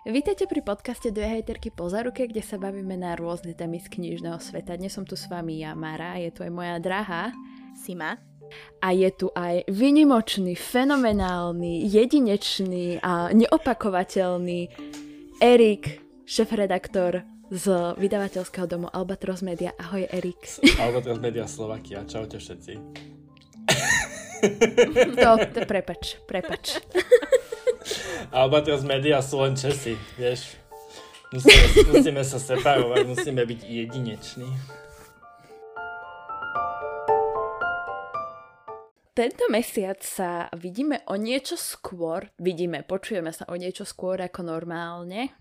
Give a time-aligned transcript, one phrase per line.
[0.00, 4.40] Vítajte pri podcaste Dve hejterky po zaruke, kde sa bavíme na rôzne témy z knižného
[4.40, 4.80] sveta.
[4.80, 7.36] Dnes som tu s vami ja, Mara, je tu aj moja drahá
[7.76, 8.16] Sima.
[8.80, 14.72] A je tu aj vynimočný, fenomenálny, jedinečný a neopakovateľný
[15.36, 17.20] Erik, šefredaktor
[17.52, 17.64] z
[18.00, 19.76] vydavateľského domu Albatros Media.
[19.76, 20.48] Ahoj, Erik.
[20.80, 22.08] Albatros Media Slovakia.
[22.08, 22.72] Čaute všetci.
[25.20, 26.80] To, to prepač, prepač.
[28.30, 30.56] Albatros Media sú len Česi, vieš.
[31.30, 31.62] Musíme,
[31.94, 34.50] musíme sa separovať, musíme byť jedineční.
[39.14, 45.34] Tento mesiac sa vidíme o niečo skôr, vidíme, počujeme sa o niečo skôr ako normálne.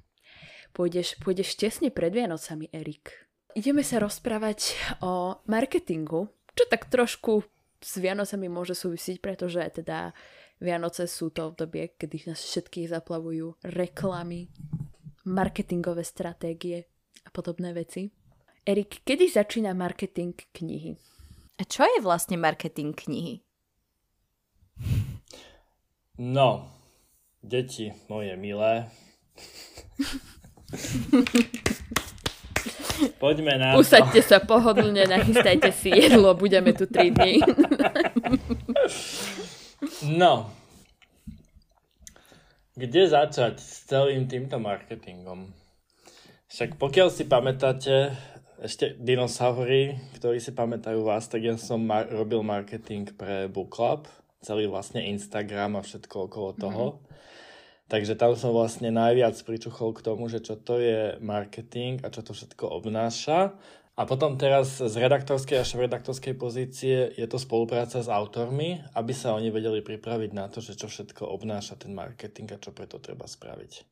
[0.75, 3.29] Pôjdeš, pôjdeš tesne pred Vianocami, Erik.
[3.57, 7.41] Ideme sa rozprávať o marketingu, čo tak trošku
[7.79, 10.11] s Vianocami môže súvisiť, pretože teda
[10.59, 14.51] Vianoce sú to obdobie, kedy nás všetkých zaplavujú reklamy,
[15.23, 16.83] marketingové stratégie
[17.23, 18.11] a podobné veci.
[18.67, 20.99] Erik, kedy začína marketing knihy?
[21.59, 23.39] A čo je vlastne marketing knihy?
[26.19, 26.67] No,
[27.39, 28.91] deti moje milé.
[33.23, 37.39] Poďme na Usaďte sa pohodlne, nachystajte si jedlo, budeme tu 3 dní.
[40.07, 40.47] No.
[42.79, 45.51] Kde začať s celým týmto marketingom?
[46.47, 48.15] Však pokiaľ si pamätáte,
[48.63, 54.07] ešte dinosaury, ktorí si pamätajú vás, tak ja som mar- robil marketing pre Book Club,
[54.39, 56.85] celý vlastne Instagram a všetko okolo toho.
[56.95, 57.07] Mm-hmm.
[57.89, 62.23] Takže tam som vlastne najviac pričuchol k tomu, že čo to je marketing a čo
[62.23, 63.51] to všetko obnáša.
[63.99, 69.35] A potom teraz z redaktorskej a redaktorskej pozície je to spolupráca s autormi, aby sa
[69.35, 73.27] oni vedeli pripraviť na to, že čo všetko obnáša ten marketing a čo preto treba
[73.27, 73.83] spraviť.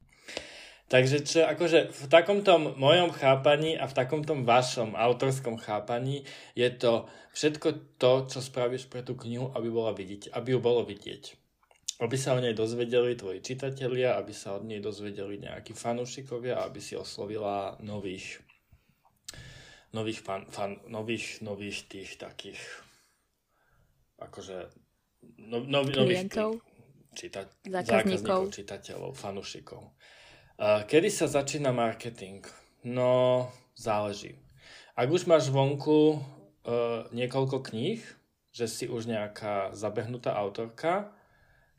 [0.88, 6.24] Takže čo, akože v takomto mojom chápaní a v takomto vašom autorskom chápaní
[6.56, 10.88] je to všetko to, čo spravíš pre tú knihu, aby, bola vidieť, aby ju bolo
[10.88, 11.36] vidieť.
[12.00, 16.80] Aby sa o nej dozvedeli tvoji čitatelia, aby sa od nej dozvedeli nejakí fanúšikovia, aby
[16.80, 18.47] si oslovila nových
[19.98, 22.62] nových, fan, fan, nových, nových tých takých
[24.22, 24.70] akože
[25.50, 26.62] no, no, nových Klientov,
[27.18, 28.54] čita, zákazníkov.
[28.54, 29.82] čitateľov, fanušikov.
[30.58, 32.46] Uh, kedy sa začína marketing?
[32.86, 33.46] No,
[33.78, 34.38] záleží.
[34.98, 38.02] Ak už máš vonku uh, niekoľko kníh,
[38.50, 41.14] že si už nejaká zabehnutá autorka,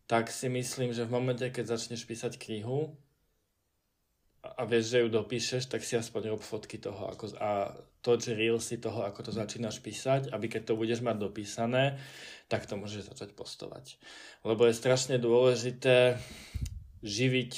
[0.06, 2.94] tak si myslím, že v momente, keď začneš písať knihu,
[4.56, 8.78] a vieš, že ju dopíšeš, tak si aspoň rob fotky toho ako, a toč reelsy
[8.80, 11.98] toho, ako to začínaš písať, aby keď to budeš mať dopísané,
[12.48, 14.00] tak to môžeš začať postovať.
[14.46, 16.16] Lebo je strašne dôležité
[17.04, 17.52] živiť,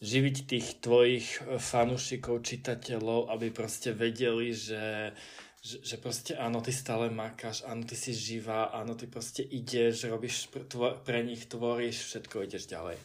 [0.00, 1.26] živiť tých tvojich
[1.60, 5.12] fanúšikov, čitateľov, aby proste vedeli, že,
[5.60, 10.08] že, že proste áno, ty stále makáš, áno, ty si živá, áno, ty proste ideš,
[10.08, 12.96] robíš tvor, pre nich, tvoríš, všetko ideš ďalej.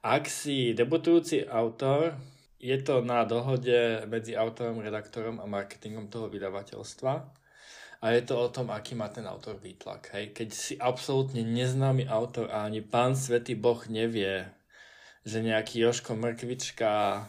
[0.00, 2.16] Ak si debutujúci autor,
[2.60, 7.12] je to na dohode medzi autorom, redaktorom a marketingom toho vydavateľstva.
[8.00, 10.12] A je to o tom, aký má ten autor výtlak.
[10.12, 10.32] Hej.
[10.32, 14.48] Keď si absolútne neznámy autor a ani pán Svetý Boh nevie,
[15.24, 17.24] že nejaký Joško Mrkvička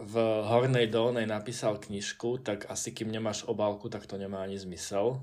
[0.00, 0.14] v
[0.48, 5.20] Hornej Dolnej napísal knižku, tak asi kým nemáš obálku, tak to nemá ani zmysel.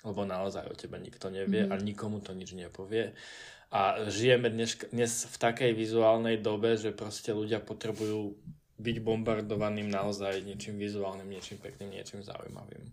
[0.00, 1.72] Lebo naozaj o tebe nikto nevie mm.
[1.72, 3.12] a nikomu to nič nepovie.
[3.68, 8.32] A žijeme dnes, dnes v takej vizuálnej dobe, že proste ľudia potrebujú
[8.76, 12.84] byť bombardovaným naozaj niečím vizuálnym, niečím pekným, niečím zaujímavým.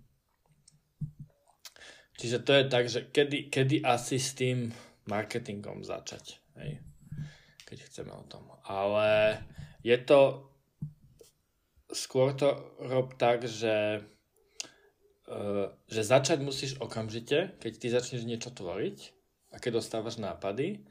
[2.15, 4.71] Čiže to je tak, že kedy, kedy asi s tým
[5.11, 6.79] marketingom začať, hej?
[7.67, 8.47] keď chceme o tom.
[8.63, 9.41] Ale
[9.83, 10.47] je to,
[11.91, 14.07] skôr to rob tak, že,
[15.27, 18.97] uh, že začať musíš okamžite, keď ty začneš niečo tvoriť
[19.51, 20.85] a keď dostávaš nápady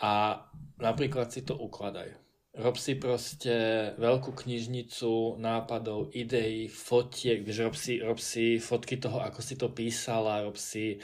[0.00, 0.46] a
[0.80, 2.16] napríklad si to ukladaj
[2.58, 3.54] rob si proste
[3.94, 9.70] veľkú knižnicu nápadov, ideí, fotiek, vieš, rob si, rob si fotky toho, ako si to
[9.70, 10.98] písala, rob si,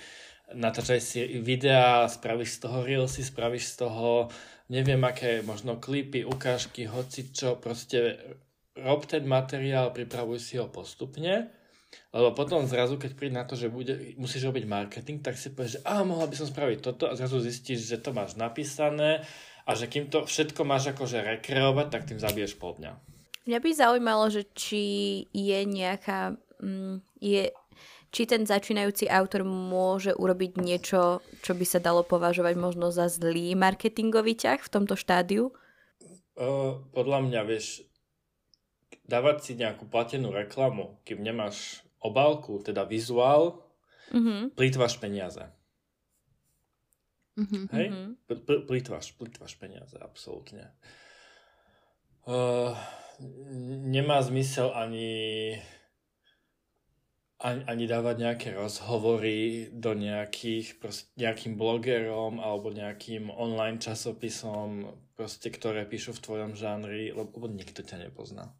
[0.50, 4.26] natáčaj si videá, spravíš z toho reelsy, spravíš z toho
[4.66, 8.18] neviem aké, možno klipy, ukážky, hoci čo, proste
[8.74, 11.54] rob ten materiál, pripravuj si ho postupne,
[12.10, 15.78] lebo potom zrazu, keď príde na to, že bude, musíš robiť marketing, tak si povieš,
[15.78, 19.22] že a mohla by som spraviť toto a zrazu zistíš, že to máš napísané,
[19.66, 22.92] a že kým to všetko máš akože rekreovať, tak tým zabiješ pol dňa.
[23.46, 24.84] Mňa by zaujímalo, že či
[25.34, 26.34] je nejaká...
[26.62, 27.50] Mm, je,
[28.14, 33.52] či ten začínajúci autor môže urobiť niečo, čo by sa dalo považovať možno za zlý
[33.58, 35.52] marketingový ťah v tomto štádiu?
[36.38, 37.84] Uh, podľa mňa, vieš,
[39.04, 43.66] dávať si nejakú platenú reklamu, kým nemáš obálku, teda vizuál,
[44.06, 44.54] Mhm.
[44.54, 45.50] plýtvaš peniaze.
[47.36, 47.68] Mhm.
[47.72, 47.86] Hej?
[47.92, 48.10] Mhm.
[48.26, 50.72] Pl- pl- plýtvaš, plýtvaš peniaze, absolútne.
[52.26, 52.74] Uh,
[53.86, 55.54] nemá zmysel ani,
[57.38, 65.52] ani, ani dávať nejaké rozhovory do nejakých, proste, nejakým blogerom alebo nejakým online časopisom, proste,
[65.52, 68.50] ktoré píšu v tvojom žánri, lebo, lebo nikto ťa nepozná.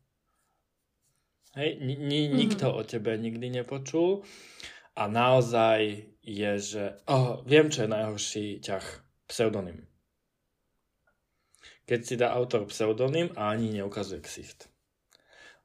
[1.57, 4.21] Hej, ni, ni, nikto o tebe nikdy nepočul
[4.97, 9.07] a naozaj je, že oh, viem, čo je najhorší ťah.
[9.27, 9.83] Pseudonym.
[11.83, 14.71] Keď si dá autor pseudonym a ani neukazuje ksicht.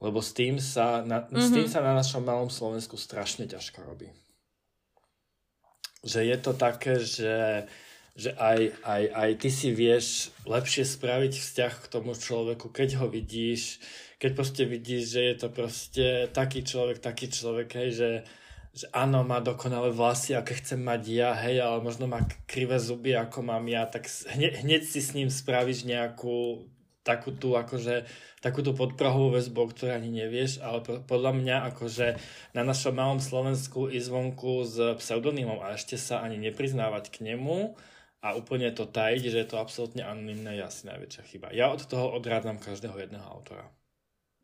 [0.02, 1.46] Lebo s tým sa na, mm-hmm.
[1.46, 4.10] s tým sa na našom malom Slovensku strašne ťažko robí.
[6.02, 7.70] Že je to také, že,
[8.18, 13.14] že aj, aj, aj ty si vieš lepšie spraviť vzťah k tomu človeku, keď ho
[13.14, 13.78] vidíš,
[14.18, 18.10] keď proste vidíš, že je to proste taký človek, taký človek, hej, že,
[18.72, 23.12] že áno, má dokonalé vlasy, aké chcem mať ja, hej, ale možno má krivé zuby,
[23.20, 26.64] ako mám ja, tak hneď, hneď si s ním spravíš nejakú
[27.02, 28.06] takú tú, akože,
[28.40, 32.08] takú tú podprahovú väzbu, o ktorej ani nevieš, ale podľa mňa akože
[32.54, 37.74] na našom malom Slovensku ísť zvonku s pseudonymom a ešte sa ani nepriznávať k nemu
[38.22, 41.48] a úplne to tajiť, že je to absolútne anonimné, je asi najväčšia chyba.
[41.58, 43.66] Ja od toho odrádzam každého jedného autora.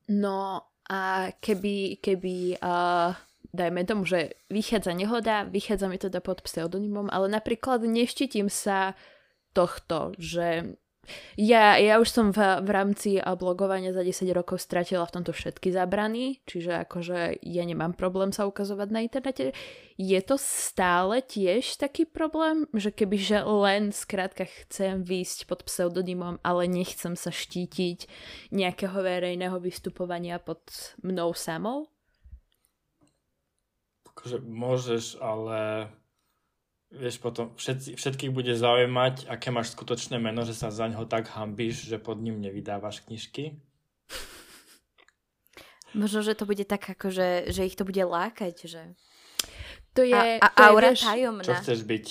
[0.09, 3.13] No a keby, keby uh,
[3.57, 8.93] dajme tomu, že vychádza nehoda, vychádza mi teda pod pseudonymom, ale napríklad neštítim sa
[9.57, 10.77] tohto, že
[11.39, 13.09] ja, ja už som v, v rámci
[13.39, 18.43] blogovania za 10 rokov stratila v tomto všetky zábrany, čiže akože ja nemám problém sa
[18.43, 19.55] ukazovať na internete.
[19.95, 26.67] Je to stále tiež taký problém, že kebyže len skrátka chcem výjsť pod pseudonymom, ale
[26.67, 28.05] nechcem sa štítiť
[28.51, 30.59] nejakého verejného vystupovania pod
[31.01, 31.87] mnou samou?
[34.17, 35.93] Akože môžeš, ale
[36.89, 41.29] vieš, potom všetci, všetkých bude zaujímať, aké máš skutočné meno, že sa za ňo tak
[41.29, 43.61] hambíš, že pod ním nevydávaš knižky.
[45.93, 48.81] Možno, že to bude tak, ako, že, že ich to bude lákať, že...
[49.93, 50.41] To je...
[50.41, 51.45] A, a to je, aura vieš, tajomná.
[51.45, 52.05] Čo chceš byť?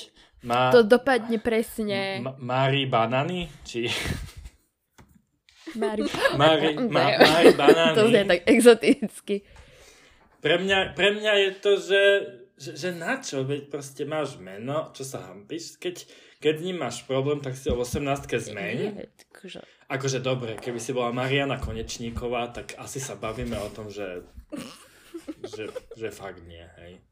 [0.46, 2.22] Má, To dopadne presne.
[2.22, 3.50] M- Mári Banany?
[3.66, 3.90] Či...
[5.74, 6.06] Mári...
[6.38, 7.94] Mári, ma, Mári Banany?
[7.98, 9.42] To znie tak exoticky.
[10.46, 12.02] Pre mňa, pre mňa je to, že,
[12.54, 13.42] že, že na čo?
[13.42, 15.74] Veď proste máš meno, čo sa hambíš?
[15.74, 16.06] Keď,
[16.38, 17.98] keď ním máš problém, tak si o 18
[18.30, 18.76] zmeň.
[19.26, 24.22] Akože- Akože dobre, keby si bola Mariana Konečníková, tak asi sa bavíme o tom, že,
[25.42, 25.66] že,
[25.98, 27.02] že fakt nie, hej.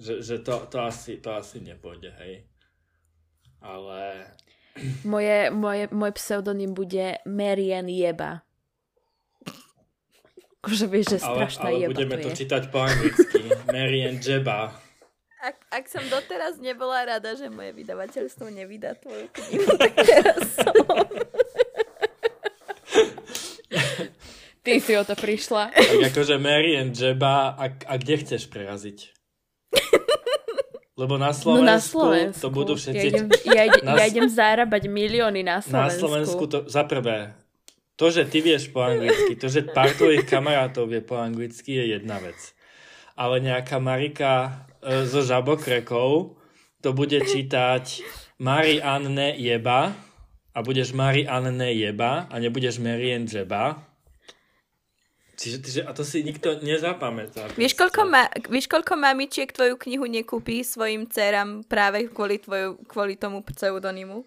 [0.00, 2.48] Že, že to, to, asi, to asi nepôjde, hej.
[3.60, 4.32] Ale
[5.04, 8.42] Moje, moje, môj pseudonym bude Marian Jeba.
[10.64, 12.36] Akože vieš, že ale, strašná ale jeba budeme to to je.
[12.40, 13.40] čítať po anglicky.
[13.76, 14.72] Marian Jeba.
[15.44, 20.72] Ak, ak som doteraz nebola rada, že moje vydavateľstvo nevydá tvoju knihu, tak teraz som.
[24.64, 25.76] Ty si o to prišla.
[25.76, 29.12] Tak akože Marian Jeba, a, a kde chceš preraziť?
[30.94, 32.40] Lebo na Slovensku, no na Slovensku.
[32.40, 32.96] to budú všetci...
[32.96, 36.06] Ja idem, ja, idem, Na- ja idem zarábať milióny na Slovensku.
[36.06, 37.34] Na Slovensku to, za prvé,
[37.94, 41.98] to, že ty vieš po anglicky, to, že pár tvojich kamarátov vie po anglicky, je
[41.98, 42.36] jedna vec.
[43.14, 46.34] Ale nejaká Marika e, so žabokrekou
[46.82, 48.04] to bude čítať
[48.42, 49.94] Mari Anne Jeba
[50.52, 53.94] a budeš Mari Anne Jeba a nebudeš Marian Jeba.
[55.34, 57.50] Čiže, čiže, a to si nikto nezapamätá.
[57.58, 63.18] Vieš koľko, ma, vieš, koľko mamičiek tvoju knihu nekúpí svojim dcerám práve kvôli, tvoju, kvôli
[63.18, 64.22] tomu pseudonymu?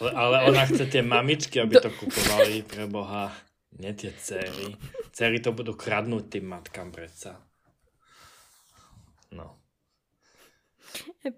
[0.00, 3.28] Ale, ale ona chce tie mamičky, aby to kupovali pre Boha.
[3.76, 4.74] Nie tie cery.
[5.12, 7.36] Cery to budú kradnúť tým matkám predsa.
[9.30, 9.60] No.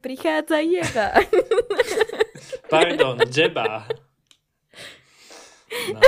[0.00, 1.12] Prichádza jeba.
[2.72, 3.84] Pardon, džeba.
[5.92, 6.00] No.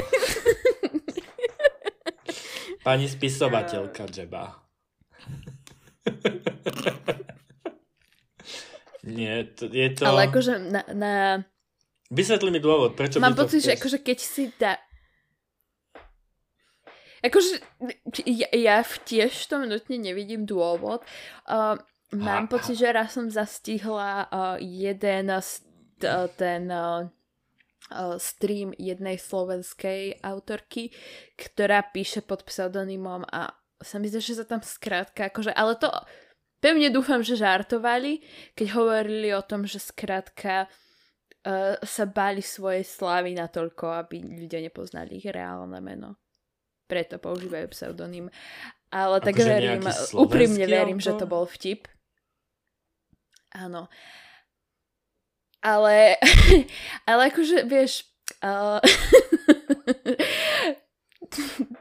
[2.84, 4.61] Pani spisovateľka džeba.
[9.04, 10.08] Nie, to, je to...
[10.08, 11.12] Ale akože na, na...
[12.14, 13.78] Vysvetli mi dôvod, prečo Mám pocit, že chceš.
[13.83, 14.78] akože keď si dá...
[17.25, 17.59] Akože
[18.28, 21.02] ja, ja v tiež tom nutne nevidím dôvod.
[21.49, 21.75] Uh,
[22.14, 25.42] mám pocit, že raz som zastihla uh, jeden uh,
[26.38, 27.09] ten uh,
[27.90, 30.94] uh, stream jednej slovenskej autorky,
[31.35, 35.90] ktorá píše pod pseudonymom a sa mi zdá, že sa tam skrátka, akože, ale to
[36.62, 38.23] pevne dúfam, že žartovali,
[38.54, 40.83] keď hovorili o tom, že skrátka uh,
[41.84, 46.16] sa báli svojej slávy natoľko, aby ľudia nepoznali ich reálne meno.
[46.88, 48.32] Preto používajú pseudonym.
[48.88, 51.90] Ale tak Akože verím, slovenský úprimne verím, že to bol vtip.
[53.52, 53.92] Áno.
[55.64, 56.20] Ale,
[57.08, 58.04] ale akože, vieš,
[58.46, 58.80] uh,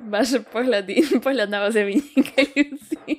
[0.03, 3.13] máš pohľady, pohľad naozaj vynikajúci.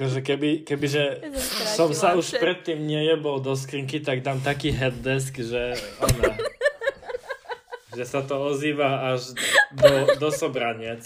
[0.00, 1.20] Akože keby, kebyže
[1.76, 6.40] som sa už predtým nejebol do skrinky, tak dám taký headdesk, že ona,
[8.00, 9.36] že sa to ozýva až
[9.76, 11.04] do, do sobranec.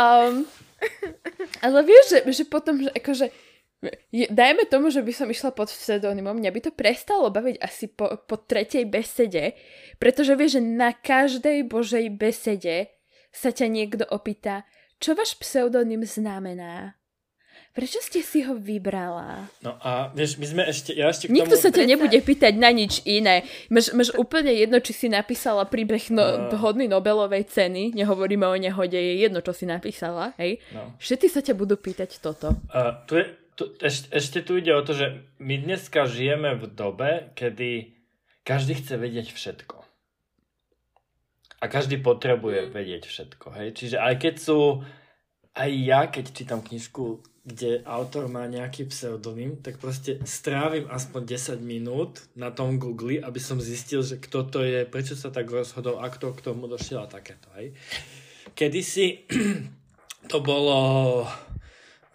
[0.00, 0.48] Um,
[1.60, 3.28] ale vieš, že, že potom, že akože
[4.08, 7.92] je, dajme tomu, že by som išla pod pseudonymom, mňa by to prestalo baviť asi
[7.92, 9.52] po, po tretej besede,
[10.00, 12.95] pretože vieš, že na každej božej besede
[13.36, 14.64] sa ťa niekto opýta,
[14.96, 16.96] čo váš pseudonym znamená?
[17.76, 19.52] Prečo ste si ho vybrala?
[19.60, 21.64] No a vieš, my sme ešte, ja ešte k Nikto tomu...
[21.64, 23.44] sa ťa nebude pýtať na nič iné.
[23.68, 26.56] Máš, máš úplne jedno, či si napísala príbeh no, No.
[26.56, 30.56] hodný Nobelovej ceny, nehovoríme o nehode, je jedno, čo si napísala, hej?
[30.72, 30.96] No.
[30.96, 32.56] Všetci sa ťa budú pýtať toto.
[32.72, 33.24] Uh, tu je,
[33.60, 37.92] tu, ešte, ešte tu ide o to, že my dneska žijeme v dobe, kedy
[38.40, 39.84] každý chce vedieť všetko.
[41.66, 43.46] A každý potrebuje vedieť všetko.
[43.58, 43.68] Hej?
[43.74, 44.86] Čiže aj keď sú,
[45.58, 51.26] aj ja keď čítam knižku, kde autor má nejaký pseudonym, tak proste strávim aspoň
[51.58, 55.50] 10 minút na tom Google, aby som zistil, že kto to je, prečo sa tak
[55.50, 57.50] rozhodol a kto k tomu došiel a takéto.
[57.58, 57.74] Hej?
[58.54, 59.26] Kedysi
[60.30, 61.26] to bolo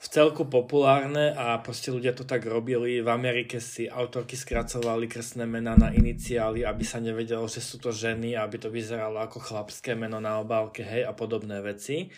[0.02, 3.06] v celku populárne a proste ľudia to tak robili.
[3.06, 7.94] V Amerike si autorky skracovali krstné mená na iniciály, aby sa nevedelo, že sú to
[7.94, 12.10] ženy, aby to vyzeralo ako chlapské meno na obálke, hej, a podobné veci.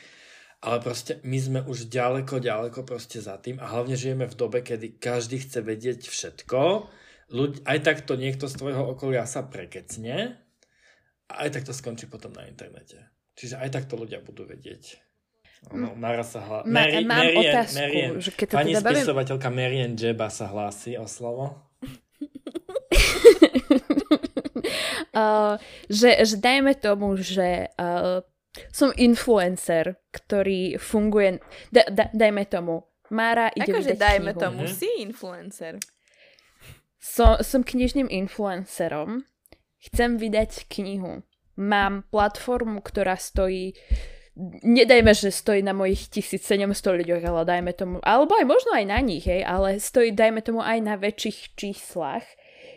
[0.64, 4.64] Ale proste my sme už ďaleko, ďaleko proste za tým a hlavne žijeme v dobe,
[4.64, 6.88] kedy každý chce vedieť všetko.
[7.36, 10.40] Ľuď, aj tak to niekto z tvojho okolia sa prekecne
[11.28, 13.12] a aj tak to skončí potom na internete.
[13.36, 15.04] Čiže aj tak to ľudia budú vedieť.
[15.70, 16.60] No, naraz sa hlá...
[16.66, 21.06] Ma- mám otázku, že keď to Pani teda bavím- spisovateľka Marian Jeba sa hlási o
[21.06, 21.56] slovo.
[25.14, 25.56] uh,
[25.88, 28.22] že, že dajme tomu, že uh,
[28.70, 34.42] som influencer, ktorý funguje, da, da, dajme tomu, Mára ide Akože dajme knihu.
[34.42, 34.74] tomu, Mhm.
[34.74, 35.78] si influencer.
[36.98, 39.28] So, som knižným influencerom,
[39.84, 41.22] chcem vydať knihu.
[41.54, 43.78] Mám platformu, ktorá stojí
[44.64, 49.00] nedajme, že stojí na mojich 1700 ľuďoch, ale dajme tomu, alebo aj možno aj na
[49.00, 52.26] nich, hej, ale stojí, dajme tomu, aj na väčších číslach.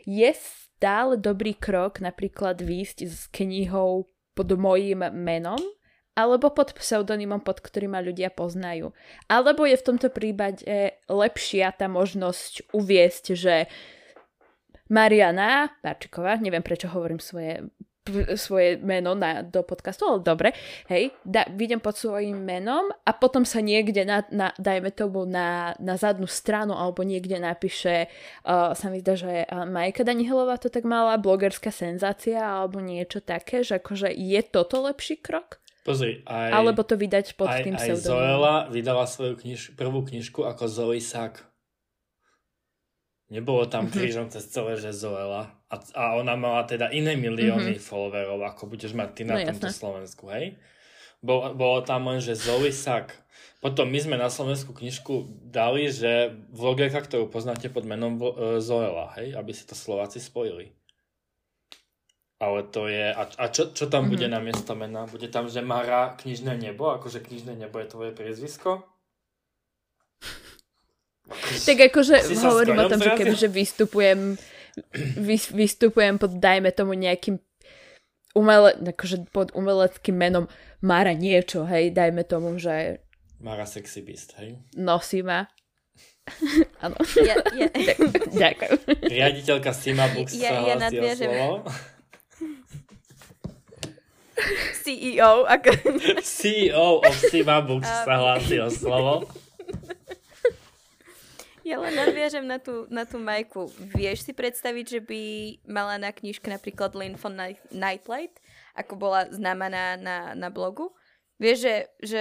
[0.04, 5.58] Je stále dobrý krok napríklad výjsť s knihou pod mojím menom,
[6.16, 8.92] alebo pod pseudonymom, pod ktorým ma ľudia poznajú.
[9.28, 10.64] Alebo je v tomto prípade
[11.08, 13.68] lepšia tá možnosť uviesť, že
[14.88, 17.68] Mariana Barčiková, neviem prečo hovorím svoje
[18.38, 20.54] svoje meno na, do podcastu, ale dobre,
[20.88, 25.74] hej, da, vidím pod svojím menom a potom sa niekde, na, na, dajme tomu na,
[25.82, 28.06] na zadnú stranu alebo niekde napíše,
[28.46, 33.18] uh, sa mi zdá, že uh, Majka Danihelová to tak mala, blogerská senzácia alebo niečo
[33.18, 35.58] také, že akože je toto lepší krok?
[35.86, 38.18] Pozri, aj, Alebo to vydať pod aj, tým aj pseudonymom?
[38.18, 41.46] Zoela vydala svoju kniž, prvú knižku ako Zoe Sack.
[43.26, 45.50] Nebolo tam krížom cez celé, že Zoela.
[45.66, 49.66] A, a ona mala teda iné milióny followerov, ako budeš mať ty na No, tomto
[49.66, 49.80] jasné.
[49.82, 50.54] Slovensku, hej?
[51.18, 52.70] Bolo, bolo tam len, že Zoe.
[53.58, 59.10] Potom my sme na Slovensku knižku dali, že vlogerka, ktorú poznáte pod menom e, Zoela,
[59.18, 59.34] hej?
[59.34, 60.70] Aby si to Slováci spojili.
[62.38, 63.10] Ale to je...
[63.10, 64.10] A, a čo, čo tam Mhm.
[64.12, 65.08] bude na miesto mena?
[65.08, 66.94] Bude tam, že Mara knižné nebo?
[66.94, 68.86] Akože knižné nebo je tvoje priezvisko?
[71.66, 74.20] Tak akože Si hovorím o tom, že Kojom kebyže vystupujem,
[75.18, 77.42] vy, vystupujem pod, dajme tomu, nejakým
[78.36, 80.44] umele, akože pod umeleckým menom
[80.84, 83.02] Mara niečo, hej, dajme tomu, že
[83.42, 84.60] Mara Sexy Beast, hej?
[84.78, 85.50] nosí ma.
[86.84, 87.68] Áno, Ja, ja,
[88.50, 88.76] ďakujem.
[89.02, 91.64] Riaditeľka Sima Books Ja- sa ja slovo.
[94.84, 95.68] CEO, ako...
[96.20, 99.24] CEO of Sima Books sa hlási o slovo.
[101.70, 103.66] Ja len nadviažem na tú, na tú Majku.
[103.90, 105.22] Vieš si predstaviť, že by
[105.66, 108.38] mala na knižke napríklad Lynn von Night- Nightlight,
[108.78, 110.94] ako bola známa na, na, na blogu?
[111.42, 112.20] Vieš, že, že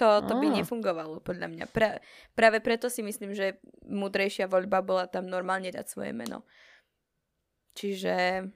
[0.00, 1.64] to, to by nefungovalo podľa mňa.
[1.68, 2.00] Pra,
[2.32, 6.48] práve preto si myslím, že múdrejšia voľba bola tam normálne dať svoje meno.
[7.76, 8.48] Čiže...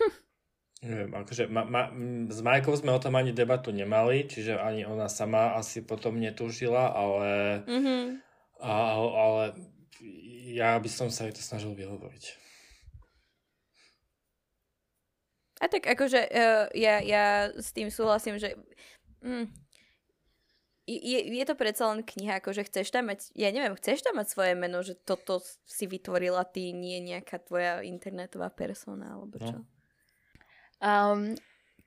[0.84, 1.88] Neviem, akože ma, ma,
[2.28, 6.92] s Majkou sme o tom ani debatu nemali, čiže ani ona sama asi potom netúžila,
[6.92, 8.02] ale, mm-hmm.
[8.60, 9.44] a, ale
[10.52, 12.24] ja by som sa jej to snažil vyhovoriť.
[15.64, 18.52] A tak akože uh, ja, ja s tým súhlasím, že
[19.24, 19.48] mm,
[20.84, 24.28] je, je to predsa len kniha, akože chceš tam mať, ja neviem, chceš tam mať
[24.28, 29.64] svoje meno, že toto si vytvorila ty, nie nejaká tvoja internetová persona, alebo čo?
[29.64, 29.73] No.
[30.84, 31.32] Um,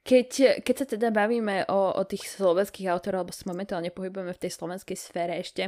[0.07, 4.39] keď, keď sa teda bavíme o, o tých slovenských autorov, alebo sa momentálne pohybujeme v
[4.39, 5.67] tej slovenskej sfére ešte,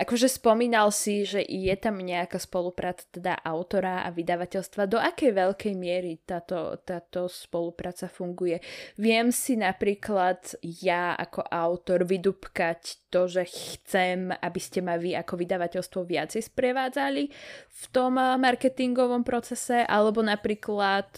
[0.00, 4.88] akože spomínal si, že je tam nejaká spolupráca teda autora a vydavateľstva.
[4.88, 8.64] Do akej veľkej miery táto, táto spolupráca funguje?
[8.96, 15.44] Viem si napríklad ja ako autor vydupkať to, že chcem, aby ste ma vy ako
[15.44, 17.22] vydavateľstvo viacej sprevádzali
[17.68, 21.12] v tom marketingovom procese, alebo napríklad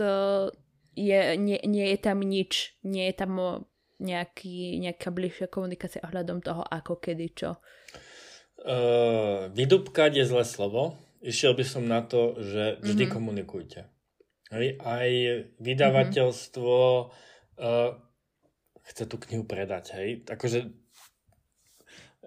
[1.01, 3.65] je, nie, nie je tam nič, nie je tam
[4.01, 7.57] nejaký, nejaká bližšia komunikácia ohľadom toho, ako, kedy, čo?
[8.61, 11.01] Uh, vydupkať je zlé slovo.
[11.25, 13.17] Išiel by som na to, že vždy mm-hmm.
[13.17, 13.81] komunikujte.
[14.53, 14.77] Hej?
[14.81, 15.11] Aj
[15.61, 17.61] vydavateľstvo mm-hmm.
[17.61, 17.97] uh,
[18.85, 19.97] chce tú knihu predať.
[19.97, 20.09] Hej?
[20.29, 20.69] Akože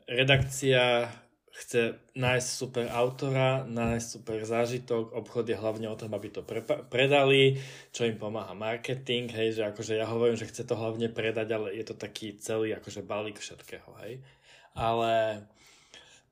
[0.10, 1.10] redakcia
[1.53, 6.65] chce nájsť super autora, nájsť super zážitok, obchod je hlavne o tom, aby to pre-
[6.89, 7.62] predali,
[7.93, 11.77] čo im pomáha marketing, hej, že akože ja hovorím, že chce to hlavne predať, ale
[11.77, 14.25] je to taký celý akože balík všetkého, hej.
[14.74, 15.45] Ale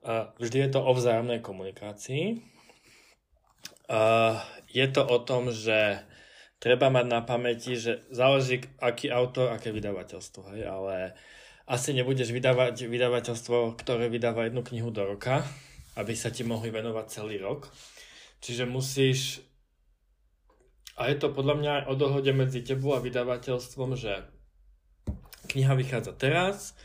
[0.02, 2.42] uh, vždy je to o vzájomnej komunikácii.
[3.86, 6.02] Uh, je to o tom, že
[6.58, 12.34] treba mať na pamäti, že záleží aký autor, aké vydavateľstvo, hej, ale uh, asi nebudeš
[12.34, 15.46] vydávať vydavateľstvo, ktoré vydáva jednu knihu do roka,
[15.94, 17.70] aby sa ti mohli venovať celý rok.
[18.42, 19.44] Čiže musíš...
[20.98, 24.28] A je to podľa mňa aj o dohode medzi tebou a vydavateľstvom, že
[25.48, 26.76] kniha vychádza teraz,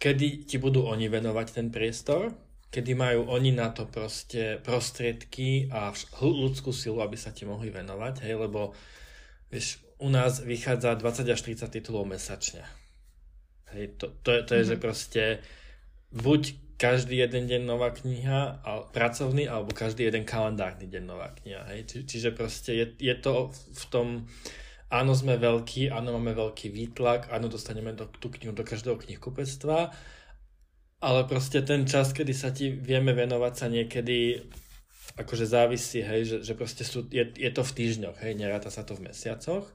[0.00, 2.34] kedy ti budú oni venovať ten priestor,
[2.74, 8.26] kedy majú oni na to proste prostriedky a ľudskú silu, aby sa ti mohli venovať,
[8.26, 8.74] hej, lebo
[9.54, 12.66] vieš, u nás vychádza 20 až 30 titulov mesačne
[13.74, 14.70] Hej, to, to, je, to je mm-hmm.
[14.70, 14.82] že mhm.
[14.82, 15.22] proste
[16.14, 16.42] buď
[16.74, 21.62] každý jeden deň nová kniha, a pracovný, alebo každý jeden kalendárny deň nová kniha.
[21.70, 21.86] Hej?
[21.86, 24.06] Či, čiže proste je, je to v tom,
[24.90, 29.94] áno sme veľkí, áno máme veľký výtlak, áno dostaneme do, tú knihu do každého knihkupectva,
[30.98, 34.42] ale proste ten čas, kedy sa ti vieme venovať sa niekedy
[35.14, 38.82] akože závisí, hej, že, že proste sú, je, je to v týždňoch, hej, neráta sa
[38.82, 39.68] to v mesiacoch,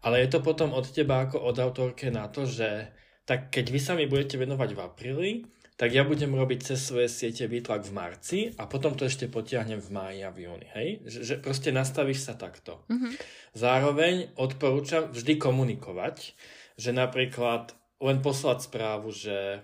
[0.00, 2.88] ale je to potom od teba ako od autorke na to, že
[3.28, 5.32] tak keď vy sa mi budete venovať v apríli,
[5.78, 9.78] tak ja budem robiť cez svoje siete výtlak v marci a potom to ešte potiahnem
[9.78, 10.66] v máji a v júni.
[10.74, 10.88] Hej?
[11.06, 12.82] Že, že proste nastavíš sa takto.
[12.90, 13.12] Mm-hmm.
[13.54, 16.34] Zároveň odporúčam vždy komunikovať,
[16.80, 19.62] že napríklad len poslať správu, že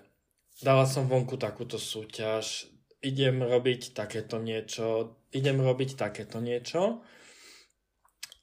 [0.63, 2.71] dala som vonku takúto súťaž,
[3.03, 7.03] idem robiť takéto niečo, idem robiť takéto niečo,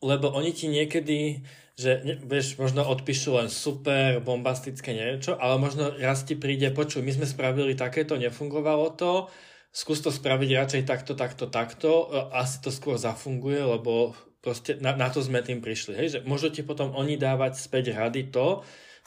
[0.03, 1.45] lebo oni ti niekedy
[1.81, 7.09] že vieš, možno odpíšu len super, bombastické niečo, ale možno raz ti príde, počuj, my
[7.17, 9.33] sme spravili takéto, nefungovalo to,
[9.73, 11.91] skús to spraviť radšej takto, takto, takto,
[12.29, 14.13] asi to skôr zafunguje, lebo
[14.45, 15.97] proste na, na to sme tým prišli.
[15.97, 16.07] Hej?
[16.13, 18.61] Že môžu ti potom oni dávať späť rady to,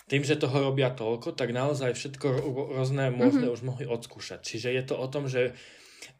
[0.04, 2.26] tým, že toho robia toľko, tak naozaj všetko
[2.76, 3.56] rôzne možné mm-hmm.
[3.56, 4.44] už mohli odskúšať.
[4.44, 5.56] Čiže je to o tom, že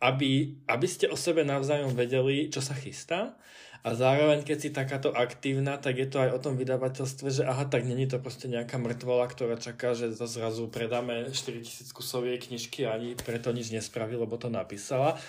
[0.00, 3.36] aby, aby ste o sebe navzájom vedeli, čo sa chystá
[3.84, 7.68] a zároveň, keď si takáto aktívna, tak je to aj o tom vydavateľstve, že aha,
[7.68, 12.40] tak není to proste nejaká mŕtvola, ktorá čaká, že to zrazu predáme 4000 kusov jej
[12.40, 15.20] knižky a ani preto nič nespraví, lebo to napísala.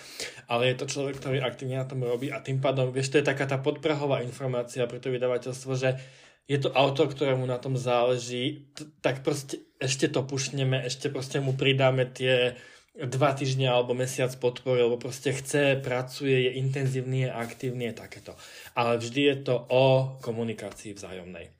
[0.48, 3.28] Ale je to človek, ktorý aktívne na tom robí a tým pádom, vieš, to je
[3.28, 6.00] taká tá podprahová informácia pre to vydavateľstvo, že
[6.48, 8.72] je to autor, ktorému na tom záleží,
[9.04, 12.56] tak proste ešte to pušneme, ešte proste mu pridáme tie
[12.96, 18.32] dva týždne alebo mesiac podpory, lebo proste chce, pracuje, je intenzívny, je aktívny, je takéto.
[18.72, 21.52] Ale vždy je to o komunikácii vzájomnej.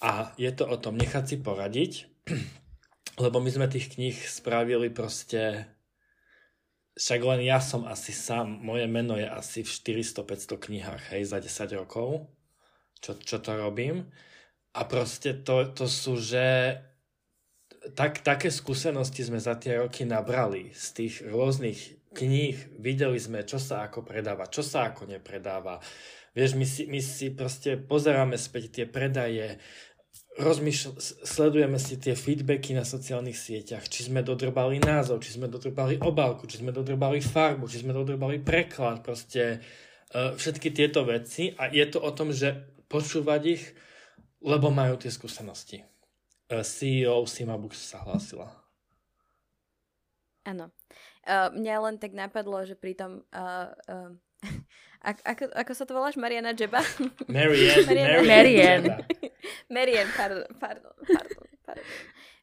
[0.00, 1.92] A je to o tom nechať si poradiť,
[3.24, 5.68] lebo my sme tých kníh spravili proste
[6.98, 9.70] však len ja som asi sám, moje meno je asi v
[10.02, 12.26] 400-500 knihách, hej, za 10 rokov,
[12.98, 14.10] čo, čo to robím.
[14.74, 16.74] A proste to, to sú, že
[17.94, 22.56] tak, také skúsenosti sme za tie roky nabrali z tých rôznych kníh.
[22.80, 25.78] Videli sme, čo sa ako predáva, čo sa ako nepredáva.
[26.36, 29.58] Vieš, my si, my si proste pozeráme späť tie predaje,
[30.38, 30.90] rozmýšľ,
[31.26, 36.46] sledujeme si tie feedbacky na sociálnych sieťach, či sme dodrbali názov, či sme dodrbali obálku,
[36.46, 41.84] či sme dodrbali farbu, či sme dodrbali preklad, proste uh, všetky tieto veci a je
[41.90, 42.54] to o tom, že
[42.86, 43.64] počúvať ich,
[44.38, 45.87] lebo majú tie skúsenosti.
[46.48, 48.48] Uh, CEO Sima Books sa hlásila.
[50.48, 50.72] Áno.
[51.28, 53.20] Uh, mňa len tak napadlo, že pri tom...
[53.28, 54.08] Uh, uh,
[55.04, 56.16] ako, ako sa to voláš?
[56.16, 56.80] Mariana Jeba?
[57.28, 57.84] Marianne.
[57.84, 58.24] Marianne.
[58.24, 58.94] Marianne.
[59.68, 61.84] Marianne, pardon, pardon, pardon, pardon.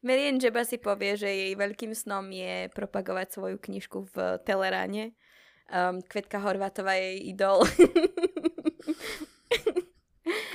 [0.05, 5.17] Marianne Jeba si povie, že jej veľkým snom je propagovať svoju knižku v Teleráne.
[5.65, 7.65] Um, Kvetka Horvátová je jej idol.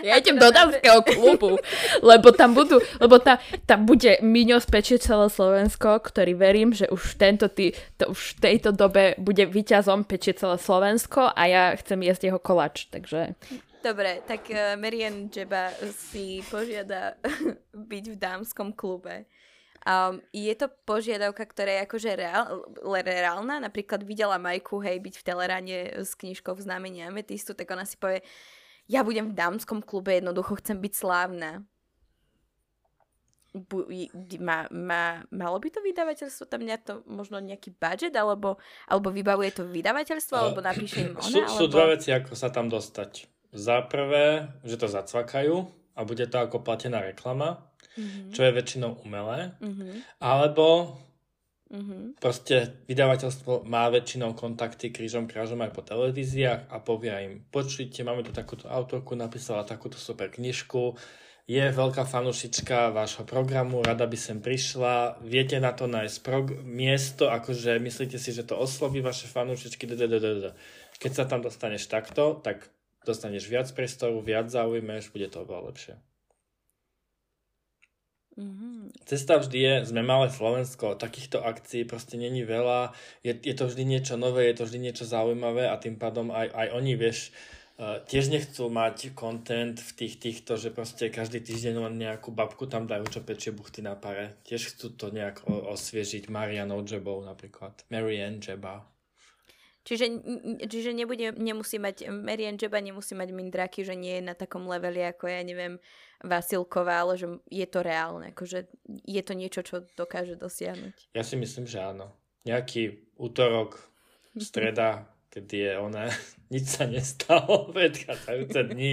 [0.03, 1.55] Ja idem do dámskeho klubu,
[2.03, 7.15] lebo tam budú, lebo tam, tam bude Miňo spečie celé Slovensko, ktorý verím, že už,
[7.15, 12.03] tento tý, to už v tejto dobe bude vyťazom pečie celé Slovensko a ja chcem
[12.03, 13.39] jesť jeho kolač, takže...
[13.81, 17.17] Dobre, tak uh, Marian Jeba si požiada
[17.93, 19.25] byť v dámskom klube.
[19.81, 23.57] Um, je to požiadavka, ktorá je akože reál, reálna?
[23.65, 27.97] Napríklad videla Majku, hej, byť v Teleráne s knižkou v znamení Ametistu, tak ona si
[27.97, 28.21] povie,
[28.91, 31.63] ja budem v dámskom klube, jednoducho chcem byť slávna.
[33.51, 33.87] Bu,
[34.39, 39.63] má, má, malo by to vydavateľstvo tam to možno nejaký budget, alebo, alebo vybavuje to
[39.67, 41.23] vydavateľstvo, uh, alebo napíše im ona?
[41.23, 41.59] Sú, alebo...
[41.59, 43.31] sú dve veci, ako sa tam dostať.
[43.51, 45.67] Za prvé, že to zacvakajú
[45.99, 47.67] a bude to ako platená reklama,
[47.99, 48.31] mm-hmm.
[48.31, 50.23] čo je väčšinou umelé, mm-hmm.
[50.23, 50.95] alebo
[51.71, 52.19] Mm-hmm.
[52.19, 58.27] Proste vydavateľstvo má väčšinou kontakty krížom krážom aj po televíziách a povia im, počujte, máme
[58.27, 60.99] tu takúto autorku, napísala takúto super knižku,
[61.47, 67.31] je veľká fanušička vášho programu, rada by sem prišla, viete na to nájsť prog- miesto,
[67.31, 69.87] akože myslíte si, že to osloví vaše fanušičky,
[70.99, 72.67] keď sa tam dostaneš takto, tak
[73.07, 75.95] dostaneš viac priestoru, viac zaujmeš, bude to oveľa lepšie.
[78.41, 79.05] Mm-hmm.
[79.05, 83.85] Cesta vždy je, sme malé Slovensko, takýchto akcií proste není veľa, je, je to vždy
[83.85, 87.37] niečo nové, je to vždy niečo zaujímavé a tým pádom aj, aj oni, vieš,
[87.77, 92.65] uh, tiež nechcú mať content v tých týchto, že proste každý týždeň len nejakú babku
[92.65, 94.41] tam dajú, čo pečie buchty na pare.
[94.49, 97.77] Tiež chcú to nejak o, osviežiť Marianou Jebou napríklad.
[97.93, 98.89] Marianne Jeba.
[99.81, 100.07] Čiže,
[100.69, 105.01] čiže nebude, nemusí mať, Marian Jeba nemusí mať Mindraky, že nie je na takom leveli
[105.05, 105.81] ako ja neviem
[106.21, 108.69] Vasilková, ale že je to reálne, akože
[109.09, 111.17] je to niečo, čo dokáže dosiahnuť.
[111.17, 112.13] Ja si myslím, že áno.
[112.45, 113.81] Nejaký útorok,
[114.49, 116.13] streda, kedy je ona,
[116.53, 118.93] nič sa nestalo predchádzajúce dni.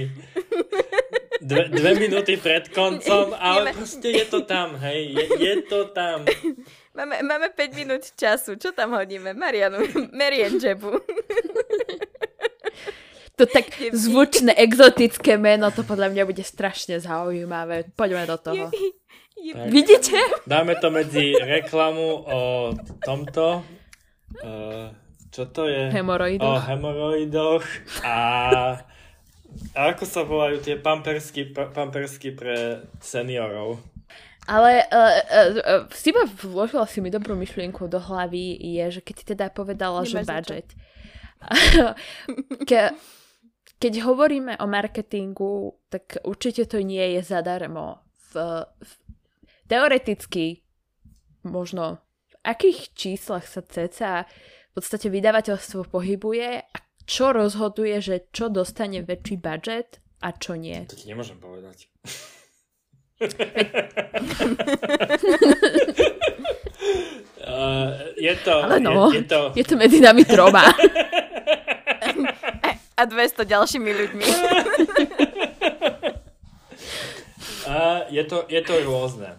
[1.38, 6.26] Dve, dve minúty pred koncom, ale proste je to tam, hej, je, je to tam.
[6.98, 8.58] Máme, máme 5 minút času.
[8.58, 9.38] Čo tam hodíme?
[9.38, 9.86] Marianu,
[10.18, 10.98] Marian Jebu.
[13.38, 17.90] To tak zvučné, exotické meno, to podľa mňa bude strašne zaujímavé.
[17.94, 18.66] Poďme do toho.
[18.68, 20.18] Tak, Vidíte?
[20.50, 22.74] Dáme to medzi reklamu o
[23.06, 23.62] tomto.
[24.42, 24.90] Uh,
[25.30, 25.94] čo to je?
[25.94, 26.58] Hemoroidoch.
[26.58, 27.66] O hemoroidoch
[28.02, 28.18] a,
[29.78, 33.78] a ako sa volajú tie pampersky, pampersky pre seniorov.
[34.50, 35.22] Ale uh,
[35.62, 40.02] uh, uh, vložila si mi dobrú myšlienku do hlavy, je, že keď ti teda povedala,
[40.02, 40.68] Nemáš že budget.
[42.70, 42.96] Ke,
[43.78, 48.02] keď hovoríme o marketingu, tak určite to nie je zadarmo.
[48.34, 48.92] V, v,
[49.70, 50.66] teoreticky
[51.46, 58.50] možno v akých číslach sa ceca v podstate vydavateľstvo pohybuje a čo rozhoduje, že čo
[58.52, 60.86] dostane väčší budget a čo nie.
[60.90, 61.88] To ti nemôžem povedať
[63.18, 63.22] uh,
[68.18, 68.80] je to...
[68.80, 69.52] no, je, je, to...
[69.56, 70.64] je to medzi nami troma.
[72.98, 74.26] A 200 ďalšími ľuďmi.
[77.70, 79.38] uh, je, to, je to rôzne.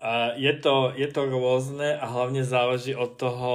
[0.00, 3.52] Uh, je, to, je to rôzne a hlavne záleží od toho,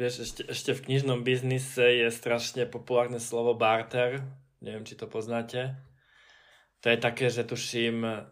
[0.00, 4.24] vieš, ešte, ešte v knižnom biznise je strašne populárne slovo barter,
[4.64, 5.76] neviem, či to poznáte
[6.82, 8.26] to je také, že tuším uh,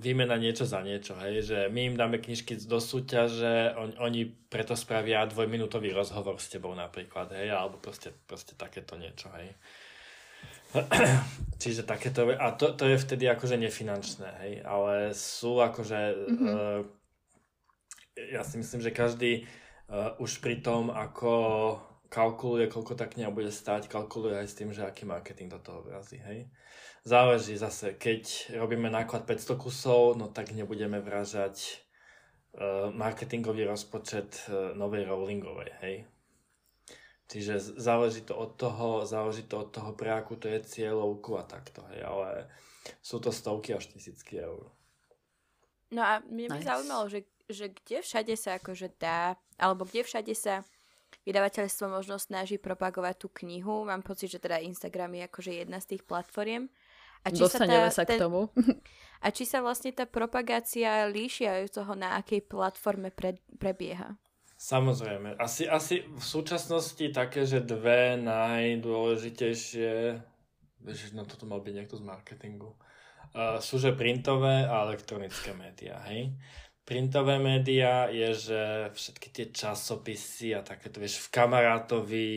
[0.00, 4.72] výmena niečo za niečo, hej, že my im dáme knižky do súťaže, on, oni preto
[4.72, 9.52] spravia dvojminútový rozhovor s tebou napríklad, hej, alebo proste, proste takéto niečo, hej.
[11.60, 16.00] Čiže takéto, a to, to je vtedy akože nefinančné, hej, ale sú akože,
[16.32, 16.48] mm-hmm.
[16.48, 16.80] uh,
[18.32, 21.76] ja si myslím, že každý uh, už pri tom, ako
[22.08, 25.84] kalkuluje, koľko tá kniha bude stáť, kalkuluje aj s tým, že aký marketing do toho
[25.84, 26.48] vrazí, hej.
[27.02, 31.82] Záleží zase, keď robíme náklad 500 kusov, no tak nebudeme vražať
[32.54, 35.96] uh, marketingový rozpočet uh, novej rollingovej, hej.
[37.26, 41.42] Čiže záleží to od toho, záleží to od toho, pre akú to je cieľovku a
[41.42, 42.46] takto, hej, ale
[43.02, 44.70] sú to stovky až tisícky eur.
[45.90, 46.70] No a mňa by nice.
[46.70, 50.62] zaujímalo, že, že kde všade sa akože dá, alebo kde všade sa
[51.26, 53.82] vydavateľstvo možno snaží propagovať tú knihu.
[53.90, 56.70] Mám pocit, že teda Instagram je akože jedna z tých platformiem
[57.22, 58.50] A či Dostaneme sa, sa, tá, k ten, tomu.
[59.24, 64.18] a či sa vlastne tá propagácia líšia od toho, na akej platforme pre, prebieha?
[64.62, 65.42] Samozrejme.
[65.42, 70.22] Asi, asi v súčasnosti také, že dve najdôležitejšie,
[70.86, 75.98] vieš, no toto mal byť niekto z marketingu, uh, sú že printové a elektronické médiá,
[76.06, 76.30] hej?
[76.82, 82.28] Printové médiá je, že všetky tie časopisy a takéto, vieš, v kamarátovi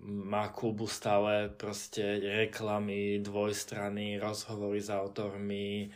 [0.00, 5.92] má klubu stále proste reklamy, dvojstrany, rozhovory s autormi,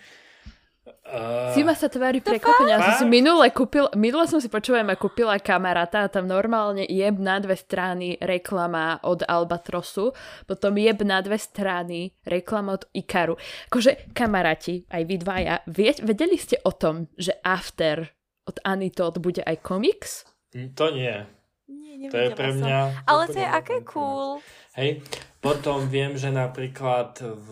[0.87, 2.79] Uh, Sima sa tvári prekvapenia.
[2.79, 7.19] Ja som si minule, kúpil, minule som si počúvajme kúpila kamaráta a tam normálne jeb
[7.19, 10.15] na dve strany reklama od Albatrosu,
[10.47, 13.35] potom jeb na dve strany reklama od Ikaru.
[13.67, 18.07] Akože kamaráti, aj vy dvaja, vie, vedeli ste o tom, že After
[18.47, 20.23] od Anitot bude aj komiks?
[20.55, 21.27] To nie.
[21.67, 22.63] Nie, To je pre som.
[22.63, 22.79] mňa...
[23.11, 24.29] Ale to je aké nová cool.
[24.77, 25.01] Hej,
[25.41, 27.51] potom viem, že napríklad v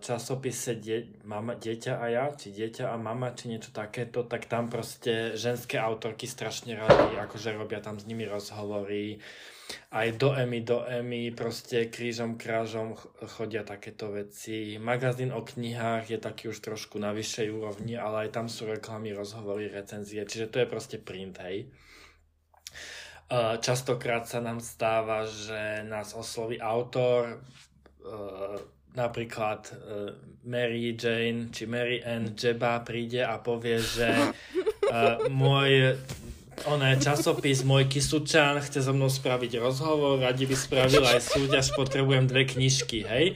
[0.00, 4.72] časopise die, mama, Dieťa a ja, či Dieťa a mama, či niečo takéto, tak tam
[4.72, 9.20] proste ženské autorky strašne rady, akože robia tam s nimi rozhovory.
[9.92, 12.96] Aj do Emy, do Emy, proste krížom, krážom
[13.36, 14.80] chodia takéto veci.
[14.80, 19.12] Magazín o knihách je taký už trošku na vyššej úrovni, ale aj tam sú reklamy,
[19.12, 21.68] rozhovory, recenzie, čiže to je proste print, hej.
[23.60, 27.40] Častokrát sa nám stáva, že nás osloví autor,
[28.94, 29.74] napríklad
[30.44, 34.12] Mary Jane či Mary Ann Jeba príde a povie, že
[35.32, 35.98] môj
[36.70, 42.30] oné časopis Môj Kisučan chce so mnou spraviť rozhovor, radi by spravil aj súťaž, potrebujem
[42.30, 43.34] dve knižky, hej?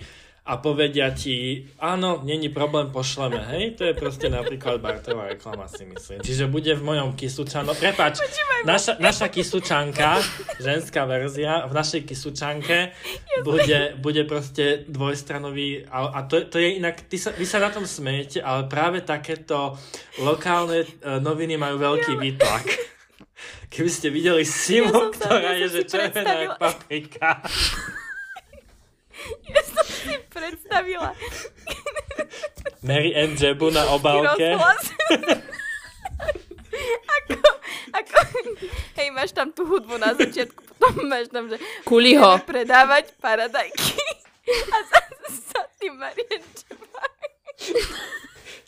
[0.48, 3.76] A povedia ti, áno, není problém, pošleme, hej?
[3.76, 6.24] To je proste napríklad Bartová reklama, si myslím.
[6.24, 8.24] Čiže bude v mojom kisučano, prepač,
[8.64, 10.16] naša, naša kisučanka,
[10.56, 12.96] ženská verzia, v našej kisučanke
[13.44, 17.68] bude, bude proste dvojstranový, a, a to, to je inak, ty sa, vy sa na
[17.68, 19.76] tom smejete, ale práve takéto
[20.24, 22.64] lokálne uh, noviny majú veľký výtlak.
[23.72, 27.36] Keby ste videli Simo, Ja ktorá ja je, že červená paprika.
[29.50, 31.10] Ja som si predstavila
[32.80, 34.54] Mary Ann Jebu na obálke.
[37.18, 37.34] ako,
[37.90, 38.16] ako,
[38.94, 42.38] hej, máš tam tú hudbu na začiatku, potom máš tam, že Kuliho.
[42.42, 43.98] predávať paradajky.
[44.48, 47.02] A za, za tým Marian Čeba.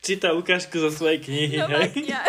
[0.00, 2.04] Číta ukážku zo svojej knihy, No, hej.
[2.04, 2.20] ja.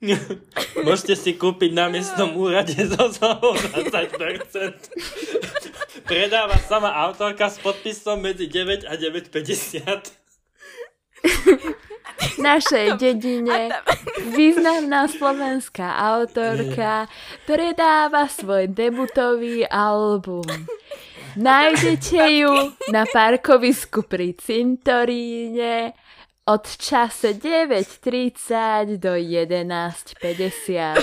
[0.86, 6.08] Môžete si kúpiť na miestnom úrade zo zľavou 20%.
[6.08, 10.16] Predáva sama autorka s podpisom medzi 9 a 9,50.
[12.20, 13.76] V našej dedine
[14.32, 17.04] významná slovenská autorka
[17.44, 20.48] predáva svoj debutový album.
[21.36, 25.92] Nájdete ju na parkovisku pri cintoríne
[26.50, 30.98] od čase 9.30 do 11.50.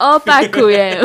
[0.00, 1.04] Opakujem.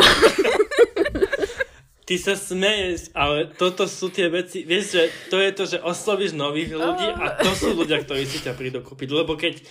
[2.02, 6.32] Ty sa smeješ, ale toto sú tie veci, vieš, že to je to, že oslovíš
[6.32, 9.62] nových ľudí a to sú ľudia, ktorí si ťa prídu kúpiť, lebo keď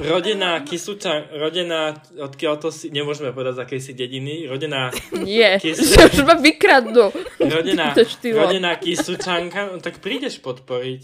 [0.00, 5.78] rodená Kisuča, rodená, odkiaľ to si, nemôžeme povedať z akej si dediny, rodená, Nie, Kis-
[5.78, 7.12] že už ma vykradnú.
[7.38, 7.92] rodená,
[8.24, 11.02] rodená Kisučanka, no tak prídeš podporiť.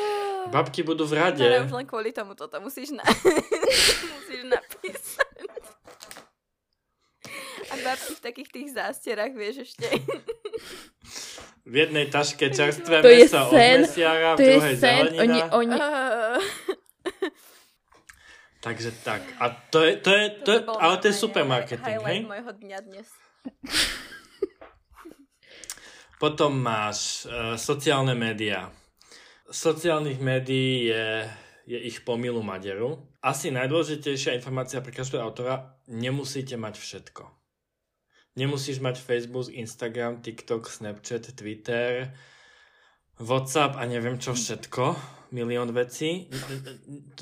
[0.54, 1.42] Babky budú v rade.
[1.42, 3.02] Tara, už len kvôli tomu toto musíš, na...
[4.14, 5.36] musíš napísať.
[7.66, 9.90] A babky v takých tých zástierach, vieš ešte.
[11.66, 15.02] V jednej taške čerstvé To je meso od sen, mesiara, v To je druhej sen,
[15.10, 15.22] zelenina.
[15.22, 15.76] oni, oni,
[17.06, 17.30] Uh,
[18.66, 19.22] Takže tak.
[19.38, 22.26] A to je, to je, to je, bol ale to je supermarketing, hej?
[22.26, 23.06] môjho dňa dnes.
[26.18, 28.66] Potom máš uh, sociálne médiá.
[29.46, 31.06] Sociálnych médií je,
[31.70, 32.98] je ich pomilu maderu.
[33.22, 37.22] Asi najdôležitejšia informácia pre každého autora, nemusíte mať všetko.
[38.36, 42.10] Nemusíš mať Facebook, Instagram, TikTok, Snapchat, Twitter,
[43.22, 44.98] WhatsApp a neviem čo všetko,
[45.32, 46.28] milión vecí.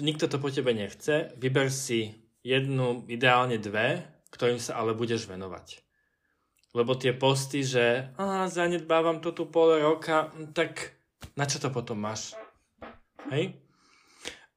[0.00, 1.30] Nikto to po tebe nechce.
[1.38, 2.08] Vyber si
[2.42, 4.02] jednu, ideálne dve,
[4.34, 5.87] ktorým sa ale budeš venovať.
[6.74, 8.16] Lebo tie posty, že
[8.50, 11.04] zanedbávam to tu pol roka, tak
[11.35, 12.37] na čo to potom máš?
[13.31, 13.59] Hej?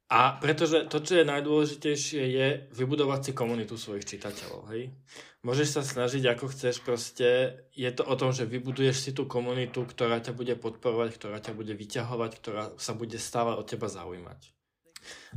[0.07, 4.71] A pretože to, čo je najdôležitejšie, je vybudovať si komunitu svojich čitateľov.
[4.71, 4.95] Hej?
[5.43, 9.83] Môžeš sa snažiť, ako chceš, proste je to o tom, že vybuduješ si tú komunitu,
[9.83, 14.57] ktorá ťa bude podporovať, ktorá ťa bude vyťahovať, ktorá sa bude stále od teba zaujímať.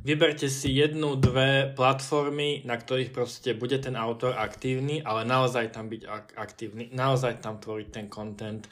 [0.02, 5.86] Vyberte si jednu, dve platformy, na ktorých proste bude ten autor aktívny, ale naozaj tam
[5.86, 8.66] byť ak- aktívny, naozaj tam tvoriť ten content.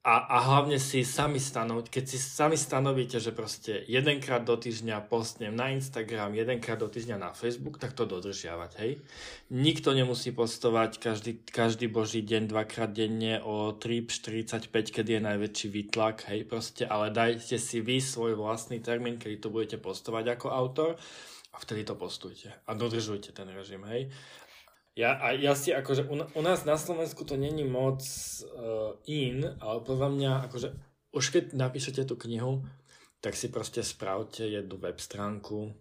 [0.00, 5.04] A, a hlavne si sami stanoviť, keď si sami stanovíte, že proste jedenkrát do týždňa
[5.12, 8.96] postnem na Instagram, jedenkrát do týždňa na Facebook, tak to dodržiavať, hej.
[9.52, 16.32] Nikto nemusí postovať každý, každý boží deň, dvakrát denne o 3.45, kedy je najväčší výtlak,
[16.32, 20.96] hej, proste, ale dajte si vy svoj vlastný termín, kedy to budete postovať ako autor
[21.52, 24.08] a vtedy to postujte a dodržujte ten režim, hej.
[25.00, 29.48] Ja, a ja si akože u, u nás na Slovensku to není moc uh, in,
[29.56, 30.68] ale podľa mňa akože
[31.16, 32.60] už keď napíšete tú knihu,
[33.24, 35.72] tak si proste spravte jednu web stránku,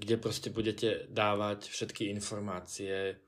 [0.00, 3.20] kde proste budete dávať všetky informácie.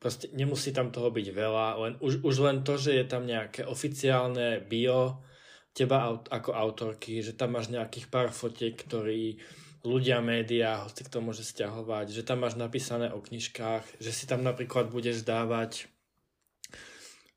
[0.00, 3.68] Proste nemusí tam toho byť veľa, len, už, už len to, že je tam nejaké
[3.68, 5.20] oficiálne bio
[5.76, 9.38] teba ako autorky, že tam máš nejakých pár fotiek, ktorí
[9.80, 14.44] ľudia, médiá, hoci to môže stiahovať, že tam máš napísané o knižkách, že si tam
[14.44, 15.88] napríklad budeš dávať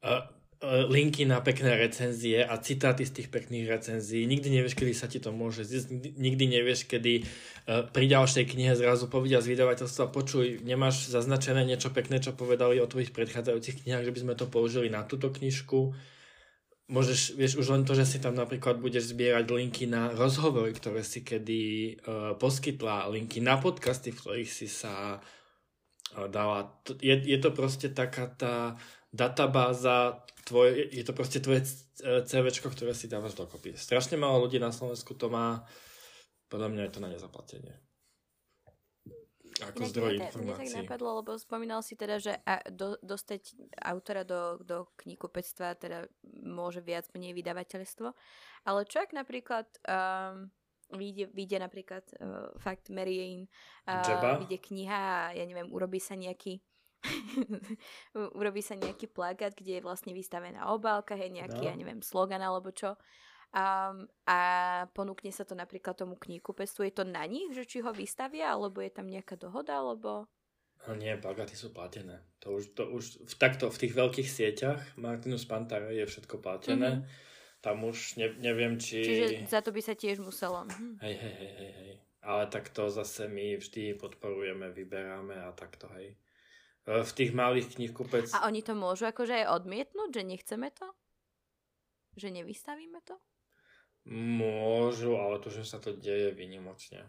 [0.03, 0.27] uh,
[0.63, 4.23] linky na pekné recenzie a citáty z tých pekných recenzií.
[4.27, 8.75] Nikdy nevieš, kedy sa ti to môže zísť, nikdy nevieš, kedy uh, pri ďalšej knihe
[8.75, 14.08] zrazu povedia z vydavateľstva, počuj, nemáš zaznačené niečo pekné, čo povedali o tvojich predchádzajúcich knihách,
[14.08, 15.95] že by sme to použili na túto knižku
[16.91, 21.06] môžeš, vieš, už len to, že si tam napríklad budeš zbierať linky na rozhovory, ktoré
[21.06, 26.76] si kedy uh, poskytla, linky na podcasty, v ktorých si sa uh, dala.
[27.00, 28.76] Je, je to proste taká tá
[29.13, 31.63] databáza, tvoje, je to proste tvoje
[32.02, 33.78] CV, ktoré si dávaš dokopy.
[33.80, 35.63] Strašne málo ľudí na Slovensku to má,
[36.52, 37.92] podľa mňa je to na nezaplatenie
[39.71, 40.67] ako zdroj informácií.
[40.67, 45.80] Mne tak napadlo, lebo spomínal si teda, že a, do, dostať autora do, do knihkupectva
[45.80, 46.10] teda
[46.43, 48.10] môže viac menej vydavateľstvo.
[48.67, 50.52] Ale čo ak napríklad um,
[50.91, 53.47] vyjde, vyjde napríklad uh, fakt Marianne,
[53.88, 56.60] uh, vyjde kniha a ja neviem, urobí sa nejaký
[58.39, 61.67] urobí sa nejaký plagát, kde je vlastne vystavená obálka, hej, nejaký, no.
[61.67, 62.95] ja neviem, slogan alebo čo
[63.53, 64.39] Um, a
[64.97, 66.89] ponúkne sa to napríklad tomu knihkupectvu.
[66.89, 70.25] Je to na nich, že či ho vystavia, alebo je tam nejaká dohoda, alebo...
[70.89, 72.25] No nie, plagaty sú platené.
[72.41, 77.05] To už, to už v, takto, v tých veľkých sieťach Martinus Pantare je všetko platené.
[77.05, 77.61] Mm-hmm.
[77.63, 79.05] Tam už ne, neviem, či...
[79.05, 80.67] Čiže za to by sa tiež muselo.
[80.67, 80.99] Hm.
[80.99, 81.93] Hej, hej, hej, hej, hej.
[82.19, 86.19] Ale takto zase my vždy podporujeme, vyberáme a takto, hej.
[86.83, 88.33] E, v tých malých knihkupec...
[88.35, 90.91] A oni to môžu akože aj odmietnúť, že nechceme to?
[92.19, 93.15] Že nevystavíme to?
[94.03, 97.07] Môžu, ale to, že sa to deje vynimočne.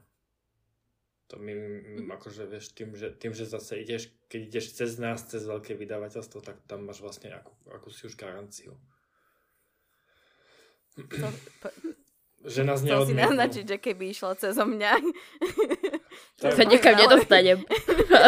[1.32, 2.08] To my, mm.
[2.14, 6.38] akože vieš, tým že, tým, že zase ideš, keď ideš cez nás, cez veľké vydavateľstvo,
[6.44, 8.76] tak tam máš vlastne akú, akúsi už garanciu.
[10.94, 11.26] To,
[11.58, 11.68] po,
[12.44, 13.08] že nás neodmietnú.
[13.08, 14.92] si naznačiť, že keby išlo cez mňa.
[16.38, 17.58] Tak, sa niekam nedostanem.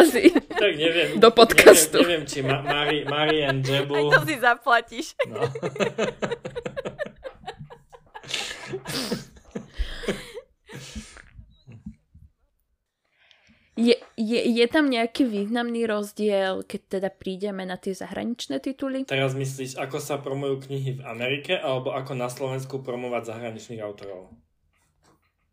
[0.03, 0.33] Asi.
[0.33, 1.21] Tak neviem.
[1.21, 2.01] Do podcastu.
[2.01, 3.93] Neviem, neviem či Ma- Mari, Mari and Jebu...
[3.93, 5.07] Aj to si zaplatíš.
[5.29, 5.45] No.
[13.77, 19.05] Je, je, je tam nejaký významný rozdiel, keď teda prídeme na tie zahraničné tituly?
[19.05, 24.33] Teraz myslíš, ako sa promujú knihy v Amerike, alebo ako na Slovensku promovať zahraničných autorov?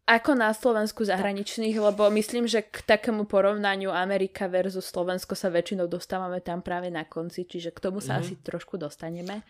[0.09, 5.85] Ako na Slovensku zahraničných, lebo myslím, že k takému porovnaniu Amerika versus Slovensko sa väčšinou
[5.85, 8.24] dostávame tam práve na konci, čiže k tomu sa mm-hmm.
[8.24, 9.44] asi trošku dostaneme.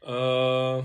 [0.00, 0.80] Uh,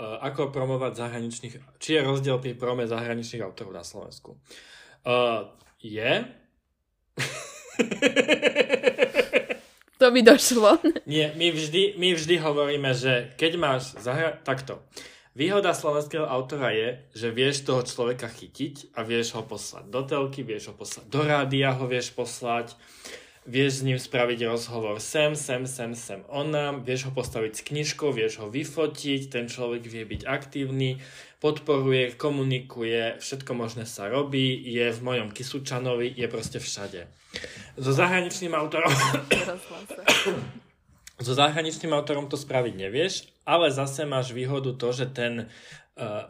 [0.00, 1.76] ako promovať zahraničných...
[1.76, 4.40] Či je rozdiel pri prome zahraničných autorov na Slovensku?
[5.04, 5.44] Uh,
[5.80, 6.24] je.
[10.00, 10.80] to by došlo.
[11.04, 14.40] Nie, my vždy, my vždy hovoríme, že keď máš zahra...
[14.40, 14.80] takto.
[15.30, 20.42] Výhoda slovenského autora je, že vieš toho človeka chytiť a vieš ho poslať do telky,
[20.42, 22.74] vieš ho poslať do rádia, ho vieš poslať
[23.48, 27.64] vieš s ním spraviť rozhovor sem, sem, sem, sem, on nám, vieš ho postaviť s
[27.64, 31.00] knižkou, vieš ho vyfotiť, ten človek vie byť aktívny,
[31.40, 37.08] podporuje, komunikuje, všetko možné sa robí, je v mojom Kisučanovi, je proste všade.
[37.80, 38.92] So zahraničným autorom...
[41.24, 45.48] so zahraničným autorom to spraviť nevieš, ale zase máš výhodu to, že ten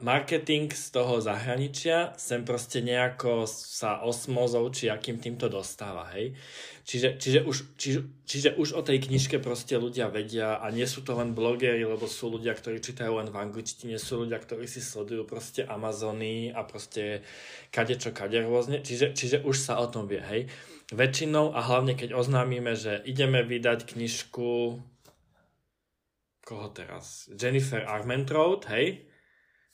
[0.00, 6.34] marketing z toho zahraničia sem proste nejako sa osmozou či akým týmto dostáva, hej.
[6.82, 11.06] Čiže, čiže, už, čiže, čiže už o tej knižke proste ľudia vedia a nie sú
[11.06, 14.82] to len blogeri, lebo sú ľudia, ktorí čítajú len v angličtine, sú ľudia, ktorí si
[14.82, 17.22] sledujú proste Amazony a proste
[17.70, 18.82] kade čo kade rôzne.
[18.82, 20.42] Čiže, čiže už sa o tom vie, hej.
[20.90, 24.82] Väčšinou a hlavne keď oznámime, že ideme vydať knižku
[26.42, 27.30] koho teraz?
[27.38, 29.09] Jennifer Armentrout, hej?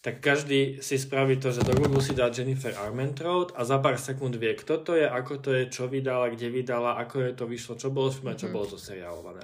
[0.06, 3.98] Tak každý si spraví to, že do Google si dá Jennifer Armentrout a za pár
[3.98, 7.50] sekúnd vie, kto to je, ako to je, čo vydala, kde vydala, ako je to
[7.50, 8.54] vyšlo, čo bolo filme, čo mm-hmm.
[8.54, 9.42] bolo to seriálované.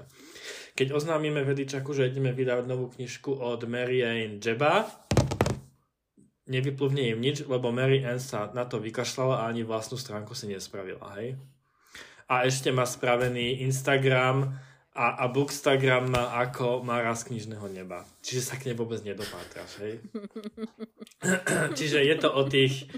[0.78, 4.86] Keď oznámime Vedičaku, že ideme vydávať novú knižku od Mary Ann Jeba,
[6.46, 10.46] nevypluvne im nič, lebo Mary Ann sa na to vykašľala a ani vlastnú stránku si
[10.46, 11.42] nespravila, hej?
[12.30, 14.54] A ešte má spravený Instagram,
[14.92, 18.04] a, a Bookstagram má ako má raz knižného neba.
[18.20, 19.94] Čiže sa k nej vôbec nedopátraš, hej?
[21.78, 22.92] Čiže je to o tých,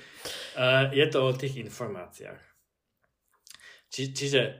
[0.58, 2.42] uh, je to o tých informáciách.
[3.94, 4.58] Či, čiže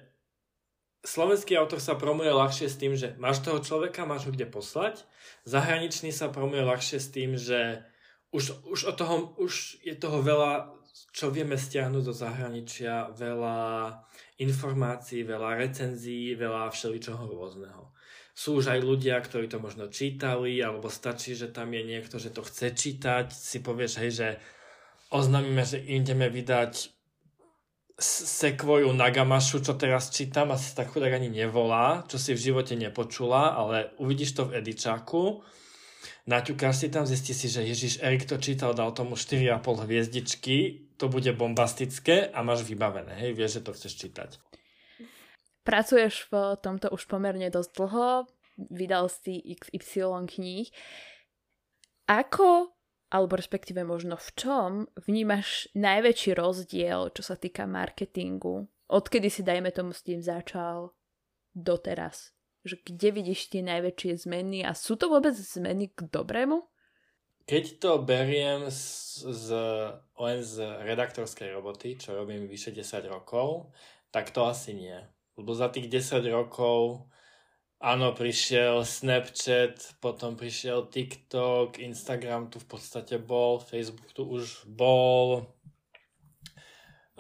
[1.03, 5.03] slovenský autor sa promuje ľahšie s tým, že máš toho človeka, máš ho kde poslať.
[5.43, 7.83] Zahraničný sa promuje ľahšie s tým, že
[8.31, 10.71] už, už, od toho, už je toho veľa,
[11.11, 13.59] čo vieme stiahnuť do zahraničia, veľa
[14.39, 17.95] informácií, veľa recenzií, veľa všeličoho rôzneho.
[18.35, 22.35] Sú už aj ľudia, ktorí to možno čítali, alebo stačí, že tam je niekto, že
[22.35, 24.29] to chce čítať, si povieš, hej, že
[25.15, 26.91] oznámime, že ideme vydať
[28.03, 33.55] sekvoju Nagamašu, čo teraz čítam, asi tak chudák ani nevolá, čo si v živote nepočula,
[33.55, 35.47] ale uvidíš to v Edičáku,
[36.27, 41.11] naťukáš si tam, zistí si, že Ježiš Erik to čítal, dal tomu 4,5 hviezdičky, to
[41.11, 44.31] bude bombastické a máš vybavené, hej, vieš, že to chceš čítať.
[45.65, 48.29] Pracuješ v tomto už pomerne dosť dlho,
[48.69, 50.69] vydal si XY kníh.
[52.05, 52.77] Ako,
[53.09, 54.71] alebo respektíve možno v čom,
[55.09, 58.69] vnímaš najväčší rozdiel, čo sa týka marketingu?
[58.93, 60.93] Odkedy si, dajme tomu, s tým začal
[61.57, 62.37] doteraz?
[62.69, 66.61] Že kde vidíš tie najväčšie zmeny a sú to vôbec zmeny k dobrému?
[67.45, 69.49] Keď to beriem z, z,
[70.17, 73.69] len z redaktorskej roboty, čo robím vyše 10 rokov,
[74.09, 74.97] tak to asi nie.
[75.37, 77.05] Lebo za tých 10 rokov
[77.85, 85.45] áno, prišiel Snapchat, potom prišiel TikTok, Instagram tu v podstate bol, Facebook tu už bol,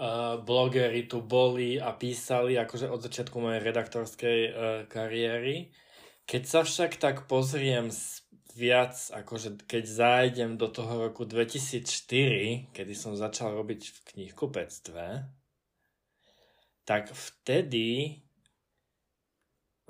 [0.01, 4.55] uh, blogery tu boli a písali akože od začiatku mojej redaktorskej uh,
[4.89, 5.68] kariéry.
[6.25, 7.93] Keď sa však tak pozriem
[8.55, 15.26] viac, akože keď zájdem do toho roku 2004, kedy som začal robiť v knihkupectve,
[16.86, 18.20] tak vtedy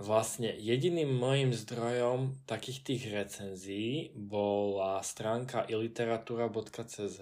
[0.01, 7.21] vlastne jediným môjim zdrojom takých tých recenzií bola stránka iliteratura.cz,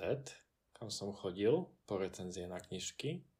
[0.72, 3.31] kam som chodil po recenzie na knižky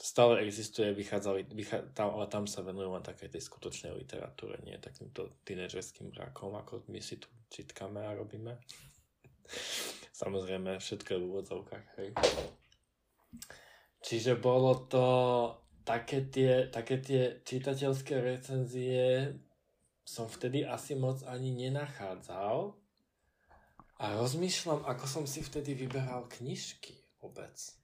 [0.00, 4.80] stále existuje, vychádzali, vychá, tam, ale tam sa venujú len takej tej skutočnej literatúre, nie
[4.80, 8.56] takýmto tínedžerským brakom, ako my si tu čítkame a robíme.
[10.20, 12.10] Samozrejme, všetko je v úvodzovkách, hej.
[14.00, 15.06] Čiže bolo to
[15.84, 19.36] také tie, také tie čitateľské recenzie
[20.00, 22.72] som vtedy asi moc ani nenachádzal
[24.00, 27.79] a rozmýšľam, ako som si vtedy vyberal knižky vôbec.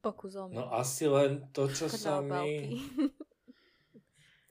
[0.00, 2.76] Pokus No asi len to, čo sa mi...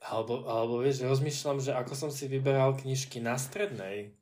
[0.00, 4.16] Alebo, alebo vieš, rozmýšľam, že ako som si vyberal knižky na strednej.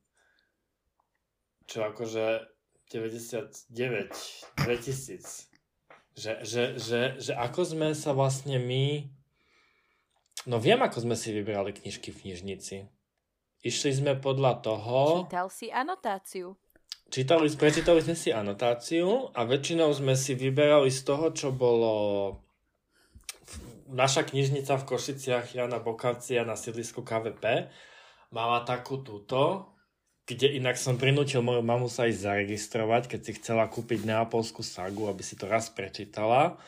[1.70, 2.50] Čo akože
[2.90, 3.70] 99,
[4.58, 5.46] 2000.
[6.18, 9.06] Že, že, že, že ako sme sa vlastne my...
[10.50, 12.90] No viem, ako sme si vybrali knižky v knižnici.
[13.62, 15.30] Išli sme podľa toho...
[15.30, 16.58] Čítal si anotáciu.
[17.08, 21.92] Čítali, prečítali sme si anotáciu a väčšinou sme si vyberali z toho, čo bolo
[23.88, 27.72] naša knižnica v Košiciach Jana Bokacia na sídlisku KVP
[28.28, 29.72] mala takú túto,
[30.28, 35.08] kde inak som prinútil moju mamu sa ísť zaregistrovať, keď si chcela kúpiť neapolskú sagu,
[35.08, 36.60] aby si to raz prečítala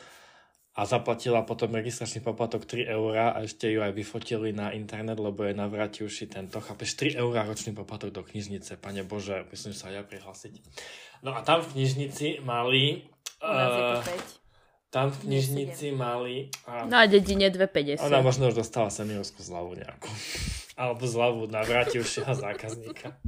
[0.71, 5.43] a zaplatila potom registračný poplatok 3 eurá a ešte ju aj vyfotili na internet, lebo
[5.43, 9.95] je navrátivší tento, chápeš, 3 eurá ročný poplatok do knižnice, pane Bože, myslím sa aj
[9.99, 10.53] ja prihlásiť.
[11.27, 13.03] No a tam v knižnici mali...
[13.43, 13.99] Uh,
[14.95, 16.47] tam v knižnici mali...
[16.63, 18.07] A, no a dedine 2,50.
[18.07, 20.07] Ona možno už dostala seniorskú zľavu nejakú.
[20.81, 23.19] Alebo zľavu navrátivšieho zákazníka.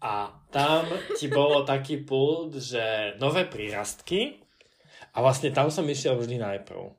[0.00, 0.88] A tam
[1.20, 4.41] ti bolo taký pult, že nové prírastky,
[5.12, 6.96] a vlastne tam som išiel vždy najprv.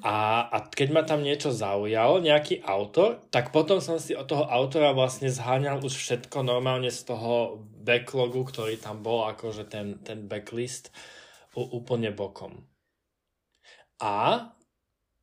[0.00, 4.48] A, a keď ma tam niečo zaujalo, nejaký autor, tak potom som si od toho
[4.48, 10.24] autora vlastne zháňal už všetko normálne z toho backlogu, ktorý tam bol, akože ten, ten
[10.24, 10.88] backlist
[11.52, 12.64] úplne bokom.
[14.00, 14.48] A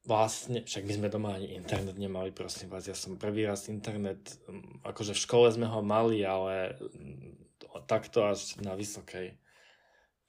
[0.06, 4.38] vlastne, však my sme doma ani internet nemali, prosím vás, ja som prvý raz internet,
[4.46, 7.58] mm, akože v škole sme ho mali, ale mm,
[7.90, 9.34] takto až na vysokej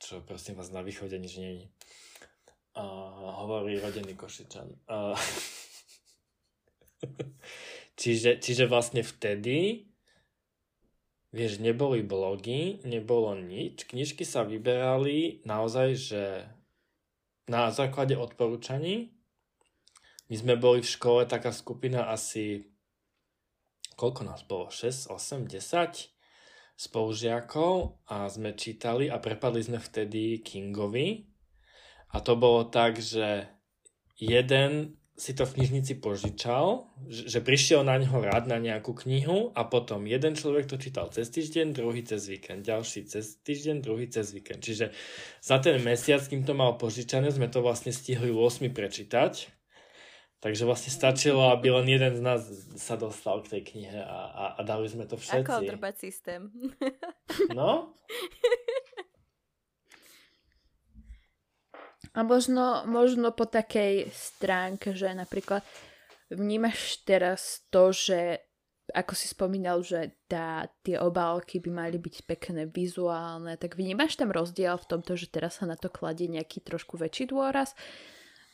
[0.00, 1.66] čo prosím vás na východe nič je.
[2.76, 4.68] Uh, hovorí rodený Košičan.
[4.84, 5.16] Uh,
[8.00, 9.88] čiže, čiže vlastne vtedy
[11.36, 13.84] vieš, neboli blogy, nebolo nič.
[13.84, 16.24] Knižky sa vyberali naozaj, že
[17.44, 19.12] na základe odporúčaní.
[20.26, 22.66] My sme boli v škole taká skupina asi,
[23.94, 24.72] koľko nás bolo?
[24.72, 26.15] 6, 8, 10
[26.76, 31.24] spolužiakov a sme čítali a prepadli sme vtedy Kingovi.
[32.12, 33.48] A to bolo tak, že
[34.20, 39.64] jeden si to v knižnici požičal, že prišiel na ňo rád na nejakú knihu a
[39.64, 44.28] potom jeden človek to čítal cez týždeň, druhý cez víkend, ďalší cez týždeň, druhý cez
[44.36, 44.60] víkend.
[44.60, 44.92] Čiže
[45.40, 49.55] za ten mesiac, kým to mal požičané, sme to vlastne stihli 8 prečítať.
[50.46, 52.46] Takže vlastne stačilo, aby len jeden z nás
[52.78, 55.42] sa dostal k tej knihe a, a, a dali sme to všetci.
[55.42, 56.46] Ako drbať systém.
[57.58, 57.90] No?
[62.14, 65.66] A možno, možno po takej stránke, že napríklad
[66.30, 68.38] vnímaš teraz to, že
[68.94, 74.30] ako si spomínal, že tá, tie obálky by mali byť pekné, vizuálne, tak vnímaš tam
[74.30, 77.74] rozdiel v tomto, že teraz sa na to kladie nejaký trošku väčší dôraz?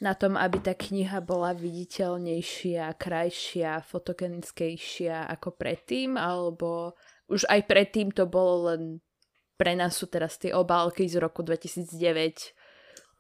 [0.03, 6.19] Na tom, aby tá kniha bola viditeľnejšia, krajšia, fotogenickejšia ako predtým?
[6.19, 6.99] Alebo
[7.31, 8.99] už aj predtým to bolo len
[9.55, 11.87] pre nás sú teraz tie obálky z roku 2009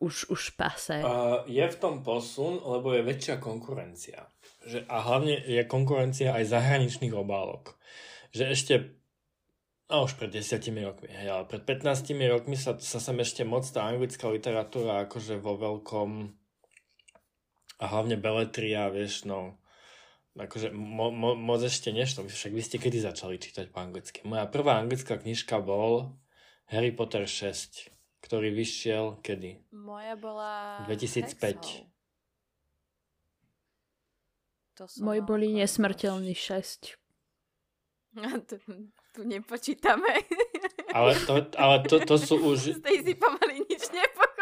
[0.02, 0.98] už, už pase.
[0.98, 4.26] Uh, je v tom posun, lebo je väčšia konkurencia.
[4.66, 7.78] Že, a hlavne je konkurencia aj zahraničných obálok.
[8.34, 8.74] Že ešte
[9.92, 13.68] a už pred desiatimi rokmi, hej, ale pred 15 rokmi sa, sa sem ešte moc
[13.68, 16.32] tá anglická literatúra akože vo veľkom
[17.82, 19.58] a hlavne beletria, vieš, no
[20.38, 24.22] akože mo, mo, moc ešte nešlo, však vy ste kedy začali čítať po anglicky.
[24.24, 26.14] Moja prvá anglická knižka bol
[26.70, 29.58] Harry Potter 6 ktorý vyšiel kedy?
[29.74, 30.78] Moja bola...
[30.86, 31.90] 2005.
[34.78, 36.96] To Moji boli nesmrteľní 6.
[38.48, 38.56] tu,
[39.12, 40.22] tu nepočítame.
[40.94, 42.78] Ale to, ale to, to sú už...
[42.78, 44.41] Z tej si pomaly nič nepochopila.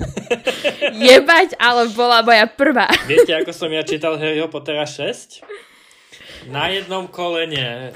[1.06, 2.88] Jebať, ale bola moja prvá.
[3.10, 5.42] Viete, ako som ja čítal Harryho Pottera 6?
[6.50, 7.94] Na jednom kolene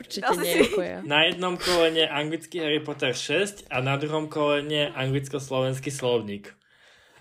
[1.02, 6.54] na jednom kolene anglický Harry Potter 6 a na druhom kolene anglicko-slovenský slovník.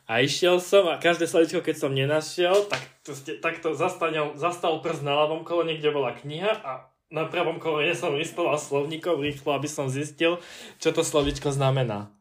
[0.06, 4.78] A išiel som a každé slovičko, keď som nenašiel, tak to, tak to zastanil, zastal
[4.86, 9.58] prst na ľavom kolene, kde bola kniha a na pravom kolene som listoval slovníkov rýchlo,
[9.58, 10.38] aby som zistil,
[10.78, 12.15] čo to slovičko znamená.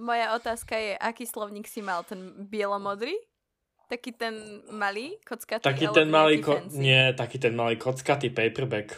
[0.00, 2.02] Moja otázka je, aký slovník si mal?
[2.04, 3.12] Ten bielomodrý?
[3.92, 5.60] Taký ten malý kockatý?
[5.60, 8.96] Taký ten malý, ko- nie, taký ten malý kockatý paperback.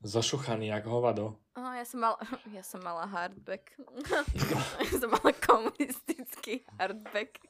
[0.00, 1.36] Zošuchaný jak hovado.
[1.58, 2.14] Oh, ja som, mal,
[2.56, 3.74] ja som mala hardback.
[4.86, 7.42] ja som mala komunistický hardback.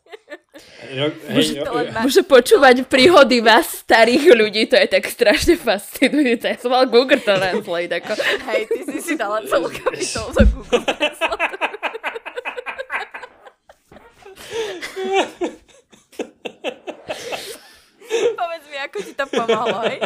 [0.97, 1.13] Jo.
[2.03, 6.49] Môže počúvať príhody vás, starých ľudí, to je tak strašne fascinujúce.
[6.49, 8.01] Ja som mal Google Translate.
[8.01, 8.13] Ako.
[8.49, 11.68] Hej, ty si si dala celú kapitolu za Google Translate.
[18.39, 20.01] Povedz mi, ako ti to pomohlo, hej?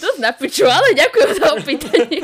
[0.00, 2.22] To napiču, ale ďakujem za opýtanie.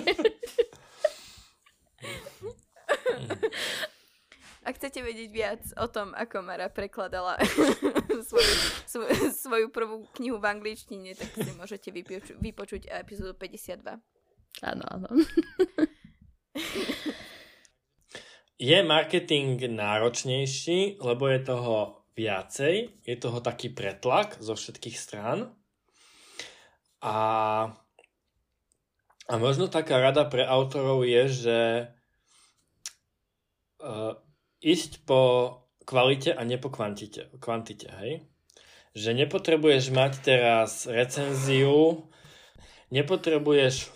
[4.61, 7.39] Ak chcete vedieť viac o tom, ako Mara prekladala
[8.29, 8.55] svoju,
[8.87, 13.99] svoju, svoju prvú knihu v angličtine, tak si môžete vypočuť, vypočuť epizódu 52.
[14.63, 15.09] Áno, áno.
[18.61, 25.57] je marketing náročnejší, lebo je toho viacej, je toho taký pretlak zo všetkých strán.
[27.01, 27.17] A,
[29.25, 31.59] a možno taká rada pre autorov je, že
[33.81, 34.21] uh,
[34.61, 35.21] ísť po
[35.89, 38.29] kvalite a nie po kvantite, kvantite, hej?
[38.93, 42.05] Že nepotrebuješ mať teraz recenziu,
[42.93, 43.89] nepotrebuješ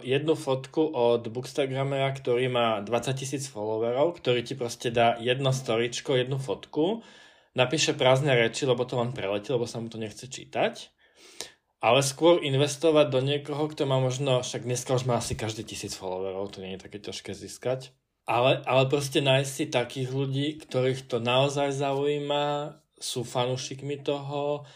[0.00, 6.16] jednu fotku od Bookstagramera, ktorý má 20 tisíc followerov, ktorý ti proste dá jedno storičko,
[6.16, 7.04] jednu fotku,
[7.52, 10.88] napíše prázdne reči, lebo to len preletí, lebo sa mu to nechce čítať.
[11.80, 15.96] Ale skôr investovať do niekoho, kto má možno, však dneska už má asi každý tisíc
[15.96, 17.96] followerov, to nie je také ťažké získať.
[18.28, 24.68] Ale, ale proste nájsť si takých ľudí, ktorých to naozaj zaujíma, sú fanúšikmi toho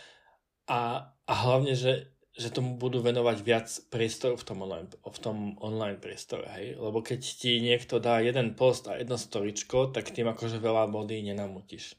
[0.64, 5.54] a, a hlavne, že že tomu budú venovať viac priestoru v tom online, v tom
[5.62, 6.74] online priestore, hej?
[6.74, 11.22] Lebo keď ti niekto dá jeden post a jedno storičko, tak tým akože veľa body
[11.30, 11.94] nenamutíš.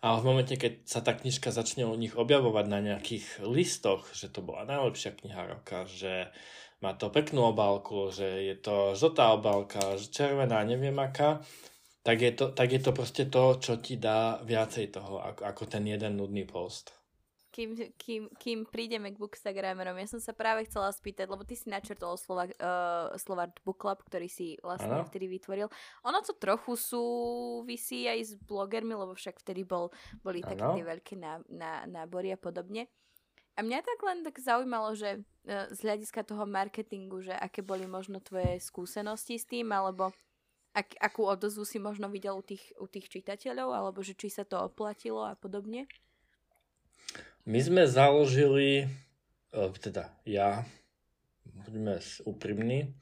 [0.00, 4.32] A v momente, keď sa tá knižka začne u nich objavovať na nejakých listoch, že
[4.32, 6.32] to bola najlepšia kniha roka, že
[6.80, 11.44] má to peknú obálku, že je to žltá obálka, že červená, neviem aká,
[12.04, 15.62] tak je to, tak je to proste to, čo ti dá viacej toho, ako, ako
[15.68, 17.03] ten jeden nudný post.
[17.54, 21.70] Kým, kým, kým prídeme k Bookstagramerom, ja som sa práve chcela spýtať, lebo ty si
[21.70, 25.06] načrtol slova, uh, Slovart Book Club, ktorý si vlastne ano.
[25.06, 25.70] vtedy vytvoril.
[26.02, 29.94] Ono to trochu súvisí aj s blogermi, lebo však vtedy bol,
[30.26, 30.50] boli ano.
[30.50, 32.90] také tie veľké ná, ná, nábory a podobne.
[33.54, 37.86] A mňa tak len tak zaujímalo, že uh, z hľadiska toho marketingu, že aké boli
[37.86, 40.10] možno tvoje skúsenosti s tým, alebo
[40.74, 44.42] ak, akú odozvu si možno videl u tých, u tých čitateľov, alebo že či sa
[44.42, 45.86] to oplatilo a podobne?
[47.44, 48.88] My sme založili,
[49.52, 50.64] e, teda ja,
[51.44, 52.96] budeme úprimní,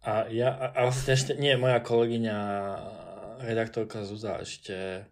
[0.00, 2.38] a ja, a vlastne ešte, nie, moja kolegyňa,
[3.44, 5.04] redaktorka Zuza ešte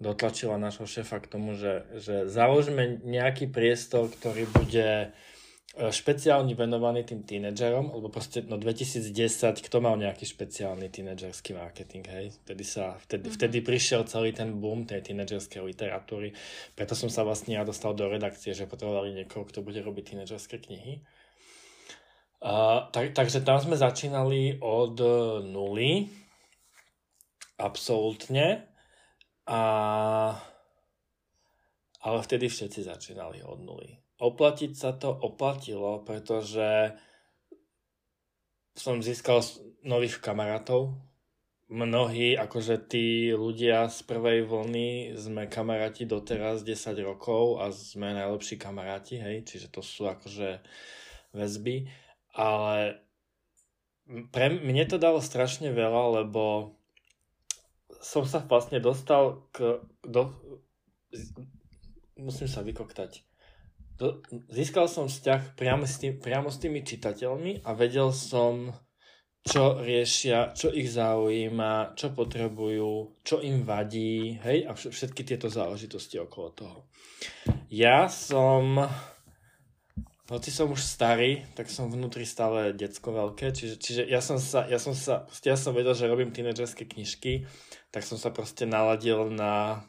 [0.00, 5.12] dotlačila nášho šéfa k tomu, že, že založíme nejaký priestor, ktorý bude
[5.72, 9.08] špeciálne venovaný tým tínedžerom, lebo proste no 2010,
[9.64, 12.26] kto mal nejaký špeciálny tínedžerský marketing, hej?
[12.44, 13.38] Vtedy, sa, vtedy, mm-hmm.
[13.40, 16.36] vtedy prišiel celý ten boom tej tínedžerskej literatúry,
[16.76, 20.60] preto som sa vlastne ja dostal do redakcie, že potrebovali niekoho, kto bude robiť tínedžerské
[20.60, 21.00] knihy.
[22.42, 25.00] Uh, tak, takže tam sme začínali od
[25.40, 26.12] nuly,
[27.56, 28.68] absolútne,
[29.48, 29.60] a
[32.02, 36.94] ale vtedy všetci začínali od nuly oplatiť sa to oplatilo, pretože
[38.78, 39.42] som získal
[39.82, 40.94] nových kamarátov.
[41.72, 48.60] Mnohí, akože tí ľudia z prvej vlny sme kamaráti doteraz 10 rokov a sme najlepší
[48.60, 50.60] kamaráti, hej, čiže to sú akože
[51.32, 51.88] väzby,
[52.36, 53.00] ale
[54.28, 56.76] pre mne to dalo strašne veľa, lebo
[58.04, 59.80] som sa vlastne dostal k...
[60.04, 60.28] Do,
[62.20, 63.31] musím sa vykoktať
[64.02, 64.18] to,
[64.50, 68.74] získal som vzťah priamo s, tým, priamo s tými čitateľmi a vedel som,
[69.46, 76.18] čo riešia, čo ich zaujíma, čo potrebujú, čo im vadí, hej, a všetky tieto záležitosti
[76.18, 76.78] okolo toho.
[77.70, 78.82] Ja som,
[80.26, 84.66] hoci som už starý, tak som vnútri stále decko veľké, čiže, čiže ja som sa,
[84.66, 87.46] ja som sa, ja som vedel, že robím tínedžerské knižky,
[87.94, 89.86] tak som sa proste naladil na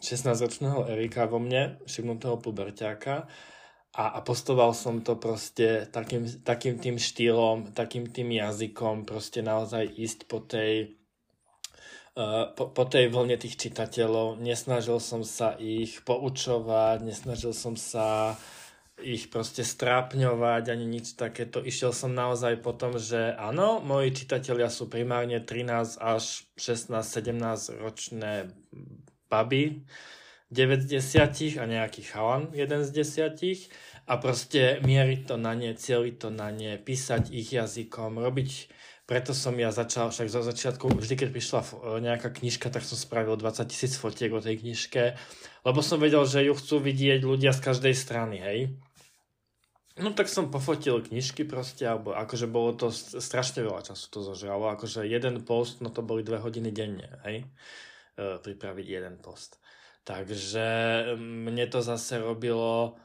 [0.00, 3.28] 16-ročného Erika vo mne, šibnutého puberťáka
[3.90, 9.86] a, a postoval som to proste takým, takým tým štýlom, takým tým jazykom, proste naozaj
[9.86, 10.96] ísť po tej
[12.10, 18.34] Uh, po, po tej vlne tých čitateľov, nesnažil som sa ich poučovať, nesnažil som sa
[18.98, 21.62] ich proste strápňovať ani nič takéto.
[21.62, 28.50] Išiel som naozaj po tom, že áno, moji čitatelia sú primárne 13 až 16-17 ročné
[29.30, 29.86] baby,
[30.50, 35.70] 9 z 10 a nejaký chalan, 1 z 10 a proste mieriť to na ne,
[35.78, 38.50] cieliť to na ne, písať ich jazykom, robiť
[39.10, 41.60] preto som ja začal, však zo začiatku, vždy keď prišla
[41.98, 45.18] nejaká knižka, tak som spravil 20 tisíc fotiek o tej knižke,
[45.66, 48.78] lebo som vedel, že ju chcú vidieť ľudia z každej strany, hej.
[49.98, 54.70] No tak som pofotil knižky proste, alebo akože bolo to strašne veľa času to zožralo,
[54.78, 57.50] akože jeden post, no to boli dve hodiny denne, hej.
[58.20, 59.56] E, pripraviť jeden post.
[60.04, 60.68] Takže
[61.16, 62.96] mne to zase robilo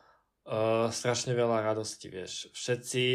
[0.47, 2.49] uh, strašne veľa radosti, vieš.
[2.55, 3.05] Všetci,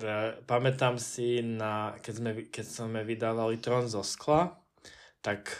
[0.00, 4.56] uh, pamätám si, na, keď, sme, keď sme vydávali Tron zo skla,
[5.20, 5.52] tak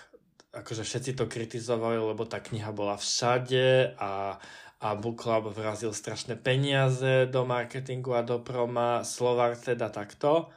[0.57, 4.41] akože všetci to kritizovali, lebo tá kniha bola všade a,
[4.81, 10.49] a Book Club vrazil strašné peniaze do marketingu a do proma, Slovar teda takto.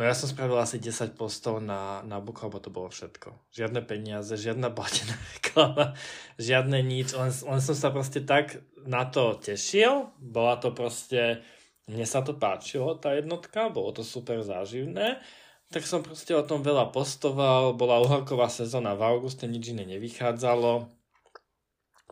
[0.00, 3.36] No ja som spravil asi 10 postov na, na Book, lebo to bolo všetko.
[3.52, 5.92] Žiadne peniaze, žiadna platená reklama,
[6.40, 10.08] žiadne nič, len, len som sa proste tak na to tešil.
[10.16, 11.44] Bola to proste,
[11.84, 15.20] mne sa to páčilo, tá jednotka, bolo to super záživné.
[15.68, 20.88] Tak som proste o tom veľa postoval, bola uhorková sezóna v auguste, nič iné nevychádzalo.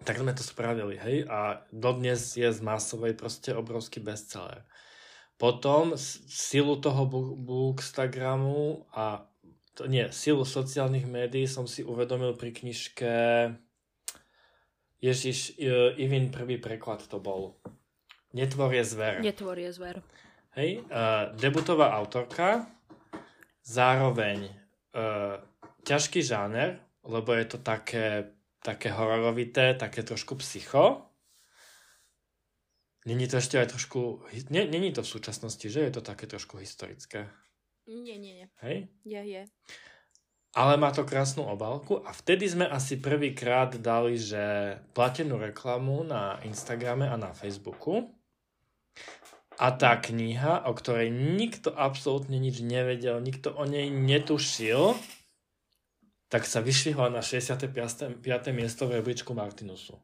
[0.05, 4.69] Tak sme to spravili, hej, a dodnes je z masovej proste obrovský bestseller.
[5.39, 5.95] Potom
[6.27, 7.07] silu toho
[7.39, 9.23] Bookstagramu a
[9.79, 13.15] to, nie, silu sociálnych médií som si uvedomil pri knižke
[14.99, 15.55] Ježiš,
[15.95, 17.55] Ivin prvý preklad to bol.
[18.35, 19.23] Netvor je zver.
[19.23, 20.03] Netvor je zver.
[20.59, 22.67] Hej, uh, debutová autorka,
[23.63, 25.39] zároveň uh,
[25.87, 31.08] ťažký žáner, lebo je to také, také hororovité, také trošku psycho,
[33.09, 34.21] Není to ešte aj trošku...
[34.53, 37.33] Není to v súčasnosti, že je to také trošku historické?
[37.89, 38.47] Nie, nie, nie.
[38.61, 38.93] Hej?
[39.09, 39.43] Je, je.
[40.53, 46.37] Ale má to krásnu obálku a vtedy sme asi prvýkrát dali, že platenú reklamu na
[46.45, 48.13] Instagrame a na Facebooku.
[49.57, 55.01] A tá kniha, o ktorej nikto absolútne nič nevedel, nikto o nej netušil,
[56.29, 58.21] tak sa vyšvihla na 65.
[58.53, 59.97] miesto v rebríčku Martinusu.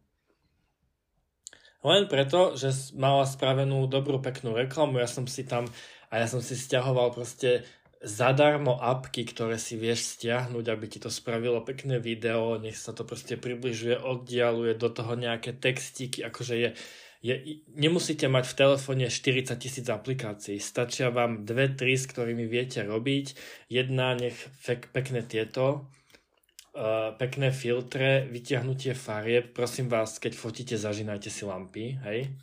[1.85, 5.69] Len preto, že mala spravenú dobrú, peknú reklamu, ja som si tam,
[6.09, 7.69] a ja som si stiahoval proste
[8.05, 13.05] zadarmo apky, ktoré si vieš stiahnuť, aby ti to spravilo pekné video, nech sa to
[13.05, 16.71] proste približuje, oddialuje do toho nejaké textíky, akože je,
[17.25, 17.35] je,
[17.73, 23.27] nemusíte mať v telefóne 40 tisíc aplikácií, stačia vám dve, tri, s ktorými viete robiť,
[23.73, 25.89] jedna nech fek, pekné tieto,
[26.75, 29.55] uh, pekné filtre, vyťahnutie farieb.
[29.55, 32.35] Prosím vás, keď fotíte, zažínajte si lampy, hej.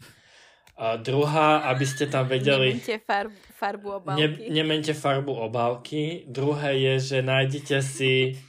[0.81, 2.73] A druhá, aby ste tam vedeli...
[2.73, 4.17] Nemente farbu, farbu obálky.
[4.17, 6.25] Ne, nemente farbu obálky.
[6.25, 8.39] Druhé je, že nájdete si,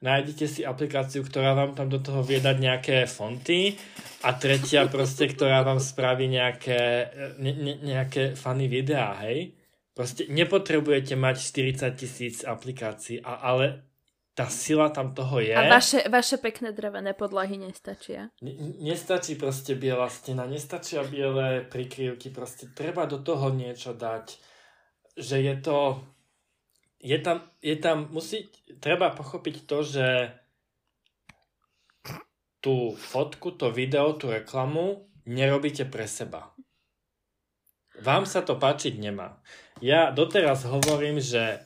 [0.00, 3.76] nájdete si aplikáciu, ktorá vám tam do toho vie dať nejaké fonty.
[4.24, 9.52] A tretia proste, ktorá vám spraví nejaké, ne, ne, nejaké funny videá, hej.
[9.92, 13.93] Proste nepotrebujete mať 40 tisíc aplikácií, a, ale
[14.34, 15.54] tá sila tam toho je.
[15.54, 18.34] A vaše, vaše pekné drevené podlahy nestačia?
[18.42, 24.34] N- nestačí proste biela stena, nestačia biele prikryvky, proste treba do toho niečo dať,
[25.14, 26.02] že je to,
[26.98, 28.50] je tam, je tam, musí,
[28.82, 30.06] treba pochopiť to, že
[32.58, 36.50] tú fotku, to video, tú reklamu nerobíte pre seba.
[38.02, 39.38] Vám sa to páčiť nemá.
[39.78, 41.62] Ja doteraz hovorím, že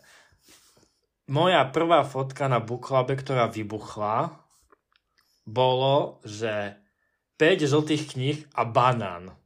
[1.29, 4.33] moja prvá fotka na Booklabe, ktorá vybuchla,
[5.45, 6.76] bolo, že
[7.37, 9.37] 5 žltých kníh a banán.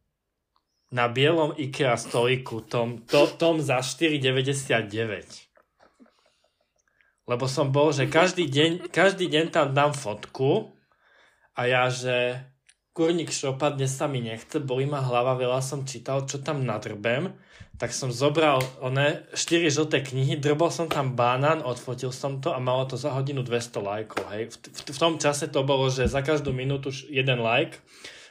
[0.93, 5.49] Na bielom IKEA stoliku, tom, to, tom za 4,99.
[7.27, 10.75] Lebo som bol, že každý deň, každý deň tam dám fotku
[11.57, 12.45] a ja, že
[12.93, 17.33] kurník šopa, dnes sa mi nechce, bolí ma hlava, veľa som čítal, čo tam nadrbem
[17.83, 22.63] tak som zobral one 4 žlté knihy, drbol som tam banán, odfotil som to a
[22.63, 24.23] malo to za hodinu 200 lajkov.
[24.31, 24.55] Hej.
[24.55, 27.83] V, v, v tom čase to bolo, že za každú minútu jeden like,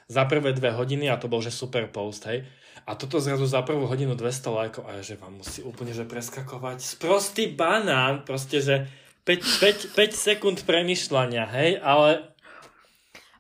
[0.08, 2.32] za prvé dve hodiny a to bol, že super post.
[2.32, 2.48] Hej.
[2.88, 6.80] A toto zrazu za prvú hodinu 200 lajkov a že vám musí úplne že preskakovať.
[6.80, 8.88] Sprostý banán, proste, že
[9.28, 12.31] 5, 5, 5 sekúnd premyšľania, hej, ale...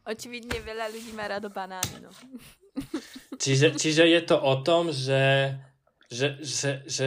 [0.01, 2.09] Očividne veľa ľudí má rado banány, no.
[3.41, 5.53] čiže, čiže je to o tom, že
[6.11, 7.05] že, že, že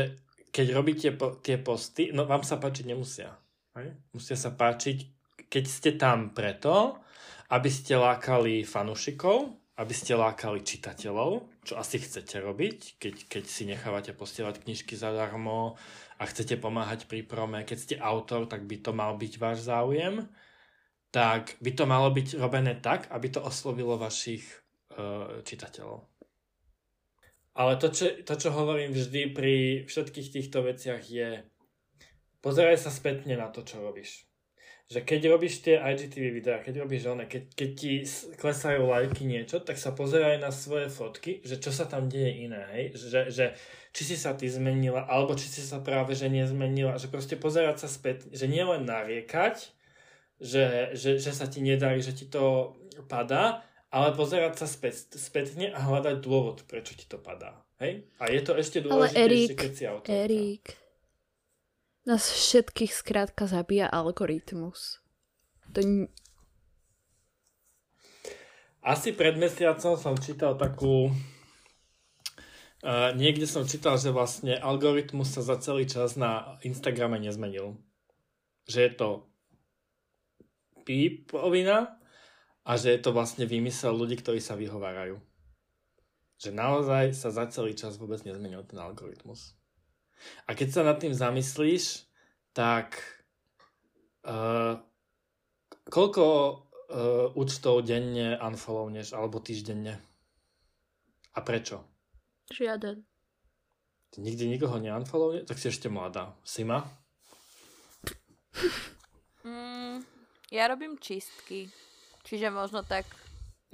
[0.48, 3.36] keď robíte po, tie posty, no vám sa páčiť nemusia.
[3.76, 3.92] Hej?
[4.16, 4.98] Musia sa páčiť,
[5.52, 7.04] keď ste tam preto,
[7.52, 13.68] aby ste lákali fanúšikov, aby ste lákali čitateľov, čo asi chcete robiť, keď, keď si
[13.68, 15.76] nechávate posielať knižky zadarmo
[16.16, 20.24] a chcete pomáhať pri prome, keď ste autor, tak by to mal byť váš záujem,
[21.14, 24.42] tak by to malo byť robené tak, aby to oslovilo vašich
[24.98, 26.02] uh, čitateľov.
[27.54, 31.46] Ale to čo, to, čo hovorím vždy pri všetkých týchto veciach je
[32.42, 34.26] pozeraj sa spätne na to, čo robíš.
[34.90, 38.04] Že keď robíš tie IGTV videá, keď robíš one, keď, keď ti
[38.36, 42.62] klesajú lajky niečo, tak sa pozeraj na svoje fotky, že čo sa tam deje iné,
[42.74, 42.84] hej?
[42.92, 43.44] Že, že
[43.96, 47.86] či si sa ty zmenila, alebo či si sa práve že nezmenila, že proste pozerať
[47.86, 49.72] sa späť, že nielen nariekať,
[50.40, 52.74] že, že, že sa ti nedarí, že ti to
[53.06, 53.62] padá,
[53.94, 57.62] ale pozerať sa späť, spätne a hľadať dôvod, prečo ti to padá.
[57.78, 58.06] Hej?
[58.18, 60.10] A je to ešte dôležitejšie, keď si autorka.
[60.10, 60.64] Erik,
[62.02, 64.98] nás všetkých skrátka zabíja algoritmus.
[65.74, 66.10] To...
[68.84, 71.14] Asi pred mesiacom som čítal takú...
[72.84, 77.80] Uh, niekde som čítal, že vlastne algoritmus sa za celý čas na Instagrame nezmenil.
[78.68, 79.08] Že je to
[80.84, 81.98] pípovina,
[82.64, 85.20] a že je to vlastne výmysel ľudí, ktorí sa vyhovárajú.
[86.40, 89.52] Že naozaj sa za celý čas vôbec nezmenil ten algoritmus.
[90.48, 92.08] A keď sa nad tým zamyslíš,
[92.56, 93.04] tak
[94.24, 94.80] uh,
[95.92, 100.00] koľko uh, účtov denne unfollowneš alebo týždenne?
[101.36, 101.84] A prečo?
[102.48, 103.04] Žiaden.
[104.14, 105.44] Ty nikdy nikoho neunfollowne?
[105.44, 106.32] Tak si ešte mladá.
[106.46, 106.86] Sima?
[109.44, 109.73] Mm,
[110.54, 111.66] ja robím čistky.
[112.22, 113.04] Čiže možno tak...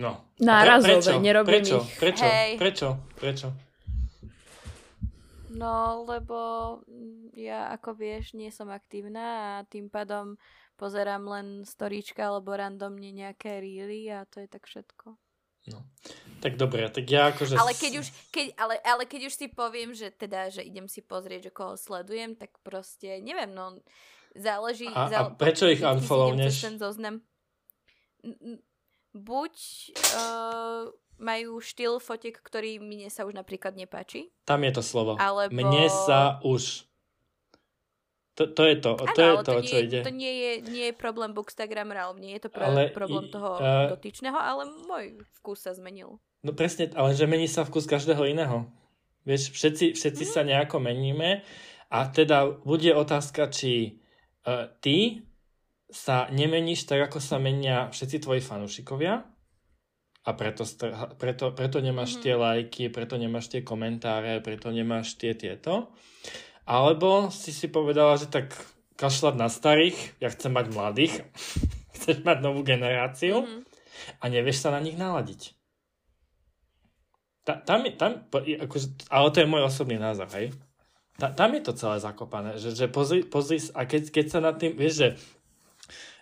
[0.00, 0.24] No.
[0.40, 1.20] Nárazové, prečo?
[1.20, 1.76] nerobím prečo?
[1.84, 1.92] ich.
[2.00, 2.24] Prečo?
[2.24, 2.50] Hej.
[2.56, 2.88] Prečo?
[3.20, 3.48] Prečo?
[5.52, 6.38] No, lebo
[7.36, 10.40] ja, ako vieš, nie som aktívna a tým pádom
[10.80, 15.20] pozerám len storíčka alebo randomne nejaké reely a to je tak všetko.
[15.68, 15.84] No.
[16.40, 17.60] Tak dobre, tak ja akože...
[17.60, 21.04] Ale keď už, keď, ale, ale keď už si poviem, že teda, že idem si
[21.04, 23.76] pozrieť, že koho sledujem, tak proste, neviem, no,
[24.36, 24.88] záleží...
[24.90, 25.16] A, zá...
[25.18, 26.66] a prečo ich unfollowneš?
[26.66, 27.24] ten zoznam
[29.14, 29.54] buď
[30.14, 34.30] uh, majú štýl fotiek, ktorý mne sa už napríklad nepáči.
[34.46, 35.18] Tam je to slovo.
[35.18, 35.52] Alebo...
[35.52, 36.86] Mne sa už.
[38.38, 40.00] To, to je to, ano, to je to, to čo nie, ide.
[40.00, 43.60] To nie je, nie je problém Bookstagramera, alebo nie je to pro, ale problém toho
[43.60, 46.16] uh, dotyčného, ale môj vkus sa zmenil.
[46.40, 48.64] No presne, ale že mení sa vkus každého iného.
[49.28, 51.44] Vieš, všetci, všetci sa nejako meníme
[51.92, 53.99] a teda bude otázka, či
[54.80, 55.26] ty
[55.90, 59.26] sa nemeníš tak, ako sa menia všetci tvoji fanúšikovia
[60.20, 62.24] a preto, strha, preto, preto nemáš mm-hmm.
[62.24, 65.90] tie lajky, preto nemáš tie komentáre, preto nemáš tie tieto.
[66.68, 68.52] Alebo si si povedala, že tak
[69.00, 71.14] kašľať na starých, ja chcem mať mladých,
[71.96, 73.60] chceš mať novú generáciu mm-hmm.
[74.20, 75.56] a nevieš sa na nich naladiť.
[77.40, 80.52] Ta, tam je, tam, akože, ale to je môj osobný názor, hej.
[81.20, 84.56] Ta, tam je to celé zakopané, že, že pozri, pozri a keď, keď sa nad
[84.56, 85.08] tým, vieš, že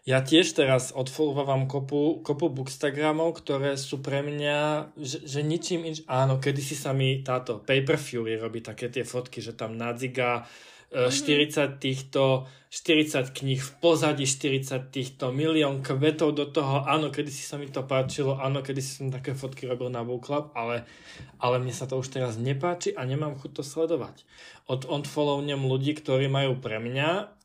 [0.09, 6.01] ja tiež teraz odfollovávam kopu, kopu bookstagramov, ktoré sú pre mňa, že, že ničím inč...
[6.09, 10.78] Áno, kedysi sa mi táto Paper Fury robí také tie fotky, že tam nadziga mm-hmm.
[10.89, 16.89] 40 týchto, 40 kníh v pozadí, 40 týchto, milión kvetov do toho.
[16.89, 20.01] Áno, kedy si sa mi to páčilo, áno, kedy si som také fotky robil na
[20.01, 20.89] Book Club, ale,
[21.37, 24.25] ale mne sa to už teraz nepáči a nemám chuť to sledovať.
[24.65, 27.37] Od unfollownem ľudí, ktorí majú pre mňa,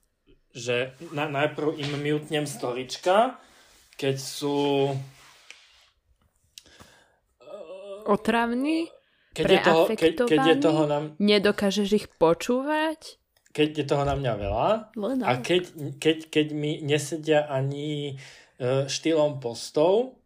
[0.56, 3.44] že na, najprv im mutnem storička,
[4.00, 4.88] keď sú
[8.08, 8.88] otravní,
[9.36, 11.04] keď je, toho, keď, keď je toho nám...
[11.20, 13.23] Nedokážeš ich počúvať?
[13.54, 14.70] Keď je toho na mňa veľa
[15.22, 15.64] a keď,
[16.02, 18.18] keď, keď mi nesedia ani
[18.58, 20.18] e, štýlom postov,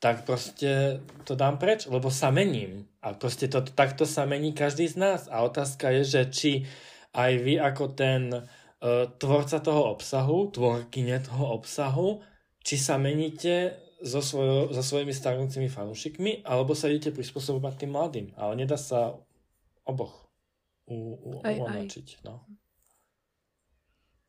[0.00, 2.88] tak proste to dám preč, lebo sa mením.
[3.04, 5.20] A proste to, takto sa mení každý z nás.
[5.28, 6.52] A otázka je, že či
[7.12, 8.40] aj vy ako ten e,
[9.20, 12.24] tvorca toho obsahu, tvorkyne toho obsahu,
[12.64, 18.26] či sa meníte so, svojo, so svojimi starnúcimi fanúšikmi, alebo sa idete prispôsobovať tým mladým.
[18.40, 19.16] Ale nedá sa
[19.84, 20.23] oboch
[20.86, 22.08] u, u, aj, uonačiť.
[22.20, 22.22] Aj.
[22.28, 22.34] No.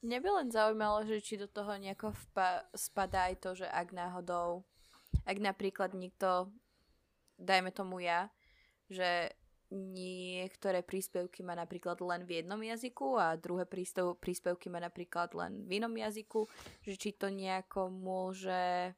[0.06, 3.89] Mňa by len zaujímalo, že či do toho nejako vpa- spadá aj to, že ak
[3.89, 4.62] náhodou,
[5.26, 6.53] ak napríklad niekto,
[7.41, 8.30] dajme tomu ja,
[8.86, 9.34] že
[9.74, 13.66] niektoré príspevky má napríklad len v jednom jazyku a druhé
[14.22, 16.45] príspevky má napríklad len v inom jazyku,
[16.86, 18.93] že či to nejako môže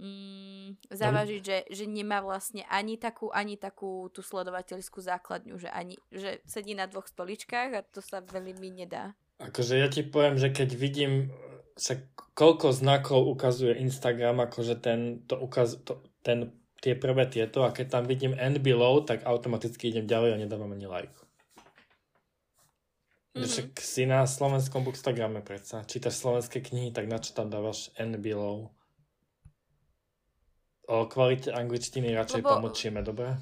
[0.00, 5.96] mm, zavažiť, že, že nemá vlastne ani takú, ani takú tú sledovateľskú základňu, že, ani,
[6.12, 9.16] že sedí na dvoch stoličkách a to sa veľmi nedá.
[9.36, 11.28] Akože ja ti poviem, že keď vidím
[11.76, 12.00] sa
[12.32, 18.00] koľko znakov ukazuje Instagram, akože ten, to ukaz, to, ten, tie prvé tieto a keď
[18.00, 21.12] tam vidím and below, tak automaticky idem ďalej a nedávam ani like.
[23.36, 23.44] Mm-hmm.
[23.44, 25.84] Však si na slovenskom bookstagrame predsa.
[25.84, 28.72] Čítaš slovenské knihy, tak na čo tam dávaš and below?
[30.86, 32.50] O kvalite angličtiny radšej Lebo...
[32.58, 33.34] pomlčíme, dobre?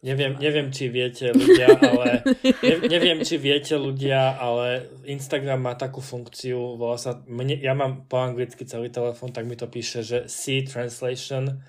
[0.00, 2.24] Neviem, neviem, či viete ľudia, ale
[2.64, 8.08] ne, neviem, či viete ľudia, ale Instagram má takú funkciu, volá sa, mne, ja mám
[8.08, 11.60] po anglicky celý telefón, tak mi to píše, že see translation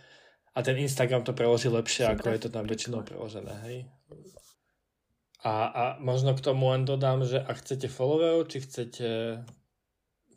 [0.55, 2.15] a ten Instagram to preloží lepšie, Super.
[2.15, 3.77] ako je to tam väčšinou preložené, hej.
[5.43, 9.07] A, a možno k tomu len dodám, že ak chcete followerov, či chcete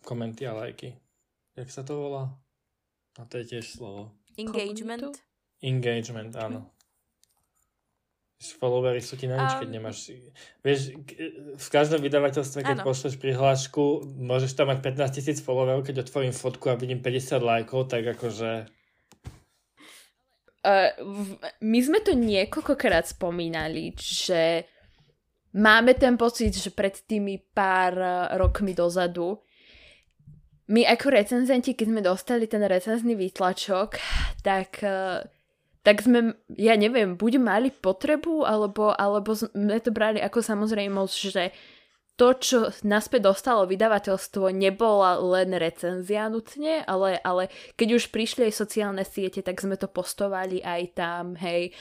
[0.02, 0.98] komenty a lajky.
[1.54, 2.34] Jak sa to volá?
[3.18, 4.10] A to je tiež slovo.
[4.34, 5.22] Engagement.
[5.62, 6.74] Engagement, áno.
[8.44, 10.12] Followery sú ti na nič, um, keď nemáš...
[10.60, 10.80] Vieš,
[11.56, 12.84] v každom vydavateľstve, keď áno.
[12.84, 17.88] pošleš prihlášku, môžeš tam mať 15 tisíc followerov, keď otvorím fotku a vidím 50 lajkov,
[17.88, 18.68] tak akože...
[20.64, 20.92] Uh,
[21.64, 24.68] my sme to niekoľkokrát spomínali, že
[25.56, 27.96] máme ten pocit, že pred tými pár
[28.36, 29.43] rokmi dozadu
[30.68, 34.00] my ako recenzenti, keď sme dostali ten recenzný výtlačok,
[34.40, 35.20] tak, eh,
[35.84, 41.52] tak sme, ja neviem, buď mali potrebu, alebo, alebo sme to brali ako samozrejmosť, že
[42.14, 48.54] to, čo naspäť dostalo vydavateľstvo, nebola len recenzia nutne, ale, ale keď už prišli aj
[48.54, 51.74] sociálne siete, tak sme to postovali aj tam, hej.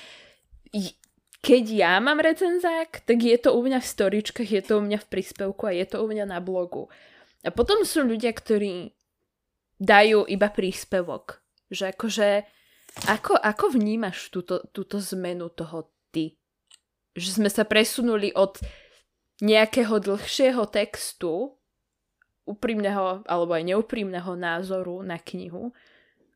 [1.44, 5.06] Keď ja mám recenzák, tak je to u mňa v storičkách, je to u mňa
[5.06, 6.90] v príspevku a je to u mňa na blogu.
[7.44, 8.96] A potom sú ľudia, ktorí
[9.80, 11.44] dajú iba príspevok.
[11.68, 12.30] Že akože,
[13.12, 16.40] ako, ako vnímaš túto, túto zmenu toho ty?
[17.14, 18.64] Že sme sa presunuli od
[19.44, 21.52] nejakého dlhšieho textu,
[22.44, 25.72] úprimného alebo aj neúprimného názoru na knihu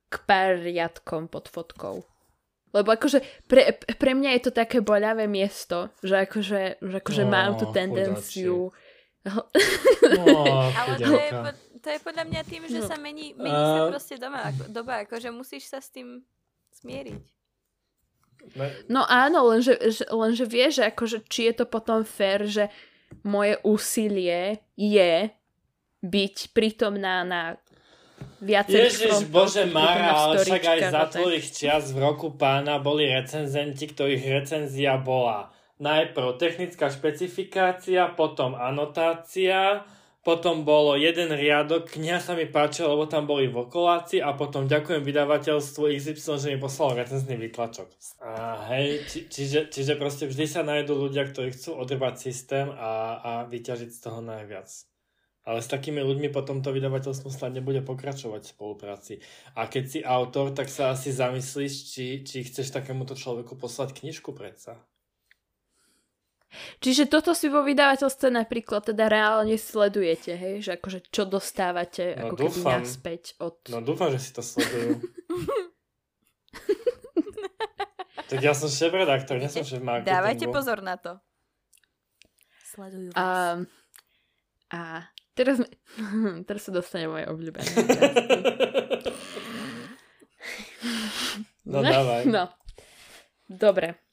[0.07, 2.07] k pár riadkom pod fotkou.
[2.71, 7.31] Lebo akože pre, pre mňa je to také boľavé miesto, že akože, že akože oh,
[7.31, 8.86] mám tú tendenciu chudáči
[9.27, 10.35] No,
[10.79, 11.29] Ale to je,
[11.83, 12.87] to je podľa mňa tým, že no.
[12.87, 16.23] sa mení, mení uh, sa proste doma, ako, doba, akože musíš sa s tým
[16.73, 17.23] smieriť.
[18.87, 19.03] No.
[19.09, 19.75] Áno, lenže,
[20.07, 22.69] lenže vieš, že akože, či je to potom fér, že
[23.25, 25.31] moje úsilie je
[26.05, 27.57] byť prítomná na
[28.37, 33.89] viacerých Ježiš, bože Mara, ale však aj za tvojich čias v roku pána boli recenzenti,
[33.89, 39.85] ktorých recenzia bola najprv technická špecifikácia, potom anotácia,
[40.27, 44.99] potom bolo jeden riadok, kniha sa mi páčila, lebo tam boli vokoláci a potom ďakujem
[44.99, 47.87] vydavateľstvu XY, že mi poslal recenzný výtlačok.
[48.19, 53.23] A hej, či, čiže, čiže proste vždy sa nájdú ľudia, ktorí chcú odrbať systém a,
[53.23, 54.67] a vyťažiť z toho najviac.
[55.47, 59.13] Ale s takými ľuďmi potom to vydavateľstvo snad nebude pokračovať v spolupráci.
[59.55, 64.35] A keď si autor, tak sa asi zamyslíš, či, či chceš takémuto človeku poslať knižku
[64.35, 64.75] predsa.
[66.79, 70.63] Čiže toto si vo vydavateľstve napríklad teda reálne sledujete, hej?
[70.63, 72.71] Že akože čo dostávate No, ako keby dúfam.
[72.79, 73.55] naspäť od...
[73.67, 75.03] No dúfam, že si to sledujú.
[78.31, 80.07] tak ja som šéf-redaktor, nie som šéf marketingu.
[80.07, 81.19] Dávajte pozor na to.
[82.63, 83.19] Sledujú vás.
[83.19, 83.27] A,
[84.71, 84.79] a
[85.35, 85.59] teraz,
[86.47, 87.67] teraz sa dostane moje obľúbené.
[91.71, 92.23] no dávaj.
[92.31, 92.47] No.
[93.47, 94.06] Dobre.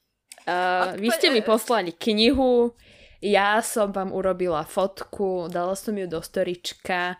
[0.45, 2.77] Uh, vy ste mi poslali knihu,
[3.25, 7.17] ja som vám urobila fotku, dala som ju do storička.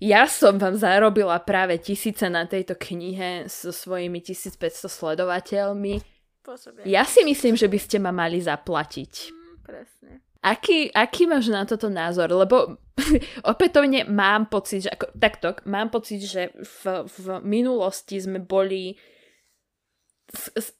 [0.00, 6.00] Ja som vám zarobila práve tisíce na tejto knihe so svojimi 1500 sledovateľmi.
[6.44, 6.84] Pôsobia.
[6.84, 9.12] Ja si myslím, že by ste ma mali zaplatiť.
[9.32, 10.12] Mm, presne.
[10.44, 12.28] Aký, aký máš na toto názor?
[12.28, 12.76] Lebo
[13.52, 18.96] opätovne mám pocit, že ako, takto, mám pocit, že v, v minulosti sme boli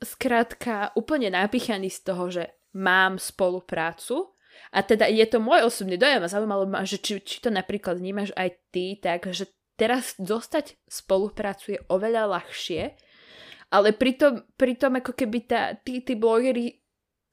[0.02, 4.34] skrátka úplne napichaní z toho, že mám spoluprácu
[4.74, 7.98] a teda je to môj osobný dojem a zaujímalo ma, že či, či to napríklad
[7.98, 12.94] vnímaš aj ty, tak že teraz dostať spoluprácu je oveľa ľahšie,
[13.74, 16.78] ale pritom, pritom ako keby tá, tí, tí blogeri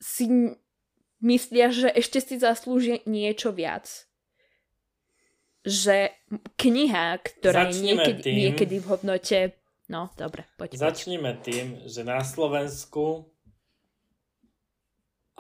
[0.02, 0.58] si
[1.22, 4.10] myslia, že ešte si zaslúžia niečo viac.
[5.62, 6.10] Že
[6.58, 8.36] kniha, ktorá je Začneme niekedy, tým.
[8.38, 9.40] niekedy v hodnote...
[9.92, 10.80] No, dobre, poď.
[10.80, 10.88] poď.
[10.88, 13.28] Začníme tým, že na Slovensku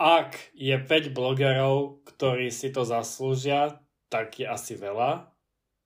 [0.01, 3.77] ak je 5 blogerov, ktorí si to zaslúžia,
[4.09, 5.29] tak je asi veľa.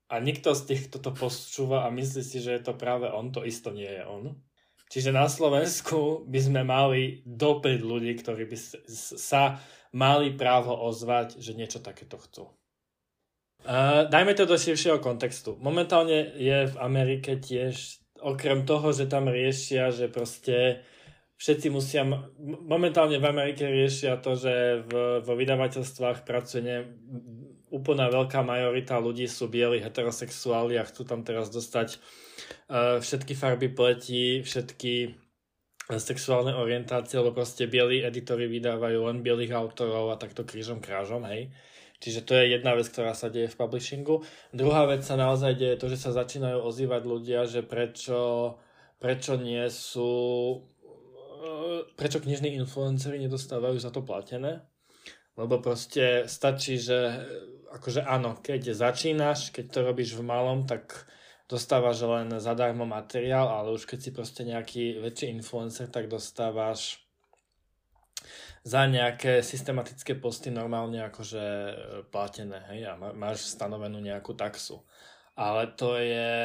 [0.08, 3.36] A nikto z tých, kto to počúva a myslí si, že je to práve on,
[3.36, 4.40] to isto nie je on.
[4.88, 8.58] Čiže na Slovensku by sme mali do 5 ľudí, ktorí by
[9.20, 9.60] sa
[9.92, 12.56] mali právo ozvať, že niečo takéto chcú.
[13.66, 15.58] Uh, dajme to do širšieho kontextu.
[15.58, 20.86] Momentálne je v Amerike tiež, okrem toho, že tam riešia, že proste
[21.36, 22.08] všetci musia,
[22.64, 26.78] momentálne v Amerike riešia to, že v, vo vydavateľstvách pracuje ne,
[27.76, 33.68] úplná veľká majorita ľudí sú bieli heterosexuáli a chcú tam teraz dostať uh, všetky farby
[33.68, 34.94] pleti, všetky
[35.92, 41.28] eh, sexuálne orientácie, lebo proste bieli editori vydávajú len bielých autorov a takto krížom krážom,
[41.28, 41.52] hej.
[42.00, 44.22] Čiže to je jedna vec, ktorá sa deje v publishingu.
[44.52, 48.56] Druhá vec sa naozaj deje to, že sa začínajú ozývať ľudia, že prečo,
[49.00, 50.12] prečo nie sú
[51.96, 54.66] prečo knižní influenceri nedostávajú za to platené.
[55.36, 57.28] Lebo proste stačí, že
[57.76, 60.96] akože áno, keď začínaš, keď to robíš v malom, tak
[61.46, 67.05] dostávaš len zadarmo materiál, ale už keď si proste nejaký väčší influencer, tak dostávaš
[68.66, 71.76] za nejaké systematické posty normálne akože e,
[72.10, 74.82] platené, hej, a má- máš stanovenú nejakú taxu.
[75.38, 76.42] Ale to je...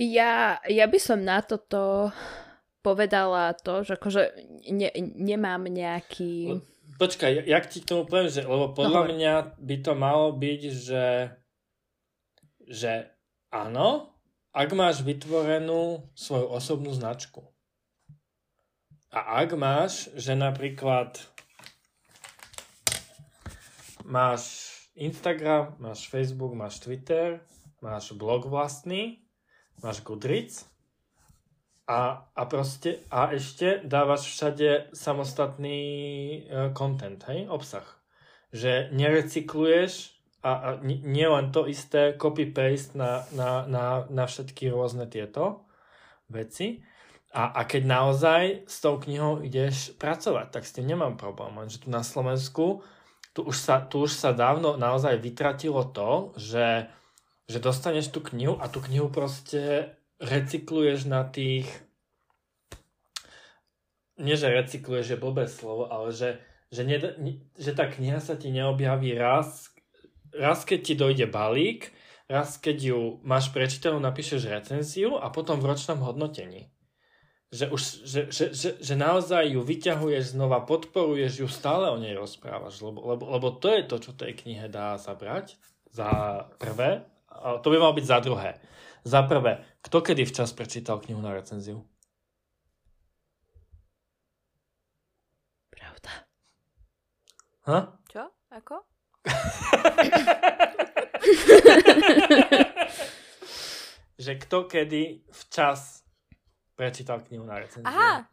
[0.00, 2.08] Ja, ja by som na toto
[2.80, 4.22] povedala to, že akože
[4.72, 4.88] ne,
[5.20, 6.64] nemám nejaký...
[6.96, 9.12] Počkaj, jak ti k tomu poviem, že, lebo podľa hovor.
[9.12, 11.06] mňa by to malo byť, že,
[12.64, 12.92] že
[13.52, 14.16] áno,
[14.56, 17.44] ak máš vytvorenú svoju osobnú značku.
[19.10, 21.18] A ak máš, že napríklad
[24.06, 27.42] máš Instagram, máš Facebook, máš Twitter,
[27.82, 29.26] máš blog vlastný,
[29.82, 30.70] máš Goodreads
[31.90, 35.80] a, a proste a ešte dávaš všade samostatný
[36.46, 37.86] uh, content, hej, obsah.
[38.54, 44.70] Že nerecykluješ a, a ni- nie len to isté copy-paste na, na, na, na všetky
[44.70, 45.66] rôzne tieto
[46.30, 46.86] veci.
[47.30, 51.54] A, a keď naozaj s tou knihou ideš pracovať, tak s tým nemám problém.
[51.54, 52.82] Lenže tu na Slovensku
[53.32, 56.90] tu už sa, tu už sa dávno naozaj vytratilo to, že,
[57.46, 61.70] že dostaneš tú knihu a tú knihu proste recykluješ na tých
[64.20, 67.00] nie, že recykluješ je blbé slovo, ale že, že, ne,
[67.56, 69.72] že tá kniha sa ti neobjaví raz,
[70.36, 71.88] raz keď ti dojde balík,
[72.28, 76.68] raz keď ju máš prečítanú, napíšeš recenziu a potom v ročnom hodnotení.
[77.50, 82.14] Že, už, že, že, že, že naozaj ju vyťahuješ znova, podporuješ ju, stále o nej
[82.14, 85.58] rozprávaš, lebo, lebo, lebo to je to, čo tej knihe dá zabrať
[85.90, 87.10] za prvé,
[87.62, 88.60] To by malo byť za druhé.
[89.02, 91.80] Za prvé, kto kedy včas prečítal knihu na recenziu?
[95.72, 96.12] Pravda.
[97.66, 97.78] Ha?
[98.12, 98.28] Čo?
[98.50, 98.76] Ako?
[104.20, 105.99] že kto kedy včas
[106.80, 107.84] prečítal knihu na recenziu.
[107.84, 108.24] Aha,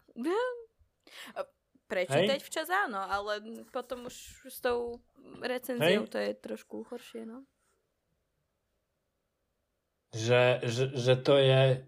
[1.88, 2.46] prečítať Hej.
[2.46, 3.40] včas áno, ale
[3.72, 4.16] potom už
[4.48, 5.00] s tou
[5.40, 6.12] recenziou Hej.
[6.12, 7.42] to je trošku horšie, no.
[10.16, 11.84] Že, že, že to je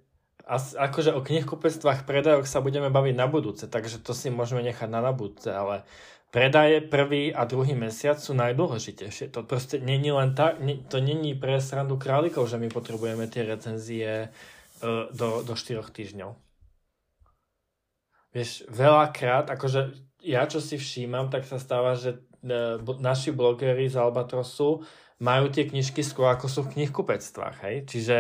[0.77, 5.01] akože o knihkupectvách predajoch sa budeme baviť na budúce, takže to si môžeme nechať na,
[5.01, 5.87] na budúce, ale
[6.35, 9.31] predaje prvý a druhý mesiac sú najdôležitejšie.
[9.31, 10.59] To proste není len tak,
[10.91, 16.50] to není pre srandu králikov, že my potrebujeme tie recenzie uh, do, do 4 týždňov.
[18.31, 23.99] Vieš, veľakrát, akože ja čo si všímam, tak sa stáva, že uh, naši blogery z
[23.99, 24.87] Albatrosu
[25.21, 27.77] majú tie knižky skôr ako sú v knihkupectvách, hej?
[27.85, 28.19] Čiže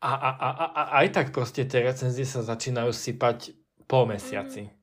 [0.00, 3.52] a, a, a, a aj tak proste tie recenzie sa začínajú sypať
[3.84, 4.68] po mesiaci.
[4.68, 4.80] Mm.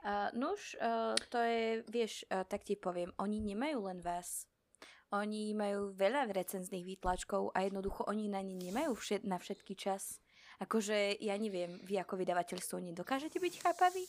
[0.00, 4.49] Uh, nuž, uh, to je, vieš, uh, tak ti poviem, oni nemajú len vás.
[5.10, 10.22] Oni majú veľa recenzných výtlačkov a jednoducho oni na ne nemajú všet, na všetky čas.
[10.62, 14.04] Akože, ja neviem, vy ako vydavateľstvo nedokážete byť chápaví?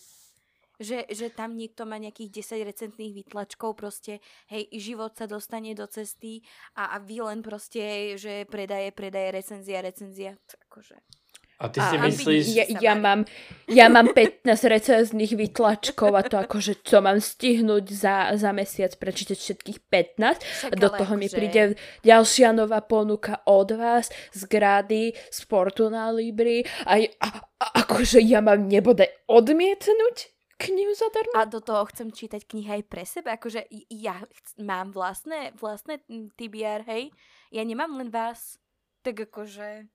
[0.82, 5.86] Že, že tam niekto má nejakých 10 recentných výtlačkov, proste, hej, život sa dostane do
[5.86, 6.42] cesty
[6.74, 10.38] a, a vy len proste, že predaje, predaje, recenzia, recenzia.
[10.70, 11.21] Akože...
[11.62, 12.46] A ty si a, myslíš...
[12.58, 13.30] Ja, ja, mám,
[13.70, 19.38] ja mám 15 recenzných vytlačkov a to akože čo mám stihnúť za, za mesiac prečítať
[19.38, 21.22] všetkých 15 Však, do toho akože...
[21.22, 21.62] mi príde
[22.02, 26.66] ďalšia nová ponuka od vás z Grady, z Fortuna Libri.
[26.90, 27.28] A, a,
[27.62, 31.34] a akože ja mám nebode odmietnúť knihu zadarmo.
[31.38, 34.18] A do toho chcem čítať knihy aj pre seba, akože ja
[34.62, 36.06] mám vlastné, vlastné
[36.38, 37.10] TBR, hej,
[37.50, 38.62] ja nemám len vás,
[39.02, 39.90] tak akože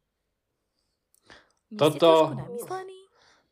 [1.74, 2.38] toto,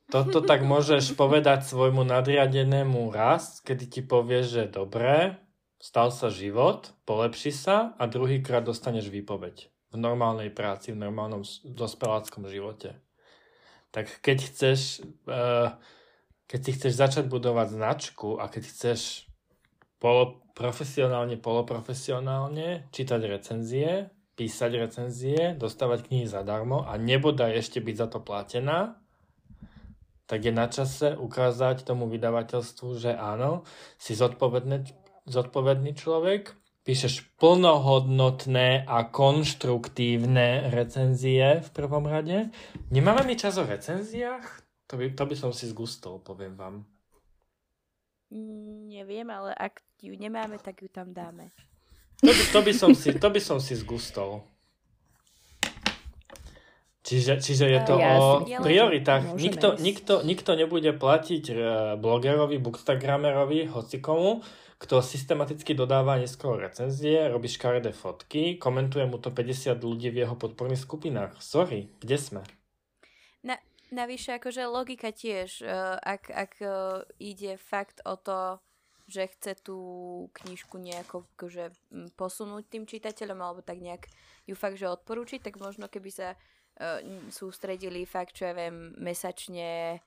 [0.06, 5.42] toto tak môžeš povedať svojmu nadriadenému raz, kedy ti povie, že dobre,
[5.82, 12.50] stal sa život, polepši sa a druhýkrát dostaneš výpoveď v normálnej práci, v normálnom dospeláckom
[12.50, 12.98] živote.
[13.94, 15.70] Tak keď chceš, uh,
[16.50, 19.30] keď si chceš začať budovať značku a keď chceš
[20.02, 28.07] polo, profesionálne, poloprofesionálne čítať recenzie, písať recenzie, dostávať knihy zadarmo a nebodaj ešte byť za
[28.11, 28.99] to platená,
[30.26, 33.62] tak je na čase ukázať tomu vydavateľstvu, že áno,
[34.01, 34.89] si zodpovedný,
[35.28, 42.53] zodpovedný človek, píšeš plnohodnotné a konštruktívne recenzie v prvom rade.
[42.93, 44.64] Nemáme mi čas o recenziách?
[44.93, 46.85] To by, to by som si zgustol, poviem vám.
[48.91, 51.53] Neviem, ale ak ju nemáme, tak ju tam dáme.
[52.22, 54.46] To by, to by, som, si, to by som si zgustol.
[57.04, 59.36] Čiže, čiže je to ja o prioritách.
[59.36, 61.54] Nikto, nikto, nikto nebude platiť e,
[62.00, 64.40] blogerovi, bookstagramerovi, hocikomu,
[64.80, 70.32] kto systematicky dodáva neskôr recenzie, robí škaredé fotky, komentuje mu to 50 ľudí v jeho
[70.32, 71.36] podporných skupinách.
[71.44, 72.42] Sorry, kde sme?
[73.44, 73.60] Na,
[73.92, 78.64] navyše, akože logika tiež, uh, ak, ak uh, ide fakt o to,
[79.05, 79.78] že chce tú
[80.32, 81.76] knižku nejako akože,
[82.16, 84.09] posunúť tým čitateľom alebo tak nejak
[84.48, 90.00] ju fakt, že odporúčiť, tak možno keby sa uh, sústredili fakt, čo ja viem, mesačne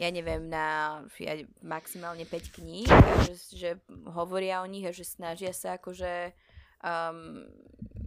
[0.00, 2.88] ja neviem, na ja, maximálne 5 kníh
[3.28, 3.70] že, že
[4.08, 6.32] hovoria o nich a že snažia sa akože
[6.80, 7.44] um,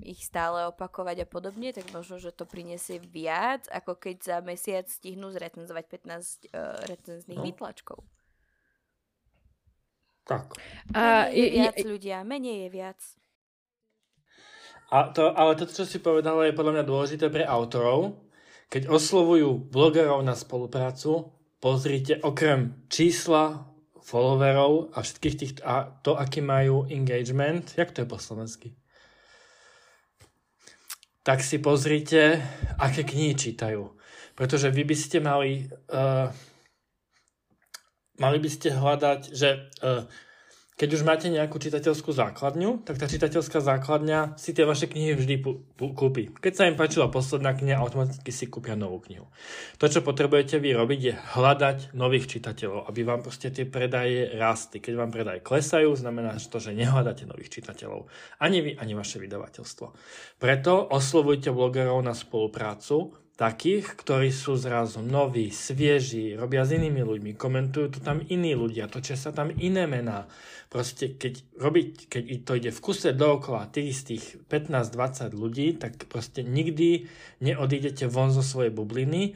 [0.06, 4.86] ich stále opakovať a podobne, tak možno, že to prinesie viac, ako keď za mesiac
[4.86, 7.46] stihnú zrecenzovať 15 uh, recenzných no.
[7.50, 8.06] výtlačkov.
[10.26, 10.58] Tak.
[10.98, 13.00] A menej je, je viac je, ľudia, menej je viac.
[14.90, 18.26] A to, ale to, čo si povedala, je podľa mňa dôležité pre autorov.
[18.70, 21.30] Keď oslovujú blogerov na spoluprácu,
[21.62, 23.70] pozrite okrem čísla
[24.06, 28.78] followerov a všetkých tých, a to, aký majú engagement, jak to je po slovensky?
[31.26, 32.38] Tak si pozrite,
[32.78, 33.98] aké knihy čítajú.
[34.38, 36.30] Pretože vy by ste mali uh,
[38.20, 40.06] mali by ste hľadať, že uh,
[40.76, 45.36] keď už máte nejakú čitateľskú základňu, tak tá čitateľská základňa si tie vaše knihy vždy
[45.96, 46.36] kúpi.
[46.36, 49.32] Keď sa im páčila posledná kniha, automaticky si kúpia novú knihu.
[49.80, 54.84] To, čo potrebujete vy robiť, je hľadať nových čitateľov, aby vám proste tie predaje rastli.
[54.84, 58.12] Keď vám predaje klesajú, znamená to, že nehľadáte nových čitateľov.
[58.44, 59.96] Ani vy, ani vaše vydavateľstvo.
[60.44, 67.32] Preto oslovujte blogerov na spoluprácu, takých, ktorí sú zrazu noví, svieži, robia s inými ľuďmi,
[67.36, 70.28] komentujú to tam iní ľudia, točia sa tam iné mená.
[70.72, 76.48] Proste keď, robiť, keď to ide v kuse dookola tých istých 15-20 ľudí, tak proste
[76.48, 77.12] nikdy
[77.44, 79.36] neodídete von zo svojej bubliny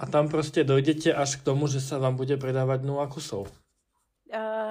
[0.00, 3.52] a tam proste dojdete až k tomu, že sa vám bude predávať nula kusov.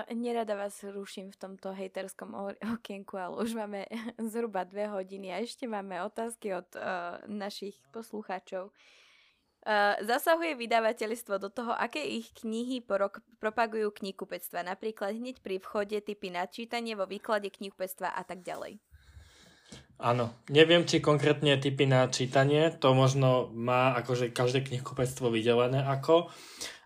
[0.09, 2.33] Nerada vás ruším v tomto hejterskom
[2.81, 3.85] okienku, ale už máme
[4.33, 8.73] zhruba dve hodiny a ešte máme otázky od uh, našich poslucháčov.
[9.61, 16.01] Uh, zasahuje vydavateľstvo do toho, aké ich knihy porok- propagujú knihkupectva, napríklad hneď pri vchode
[16.01, 18.81] typy na čítanie vo výklade knihkupectva a tak ďalej.
[20.01, 26.33] Áno, neviem, či konkrétne typy na čítanie, to možno má akože každé knihkupectvo vydelené ako,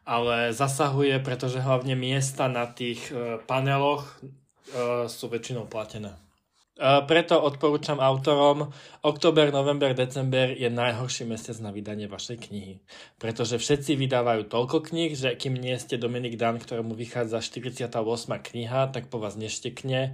[0.06, 6.14] ale zasahuje, pretože hlavne miesta na tých e, paneloch e, sú väčšinou platené.
[6.14, 8.70] E, preto odporúčam autorom,
[9.02, 12.86] október, november, december je najhorší mesiac na vydanie vašej knihy.
[13.18, 17.90] Pretože všetci vydávajú toľko kníh, že kým nie ste Dominik Dan, ktorému vychádza 48.
[18.30, 20.14] kniha, tak po vás neštekne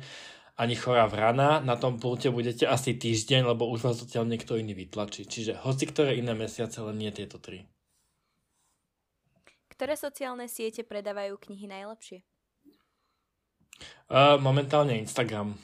[0.61, 4.77] ani chorá vrana, na tom pulte budete asi týždeň, lebo už vás zatiaľ niekto iný
[4.77, 5.25] vytlačí.
[5.25, 7.65] Čiže hoci ktoré iné mesiace, len nie tieto tri.
[9.81, 12.21] Ktoré sociálne siete predávajú knihy najlepšie?
[14.13, 15.57] Uh, momentálne Instagram.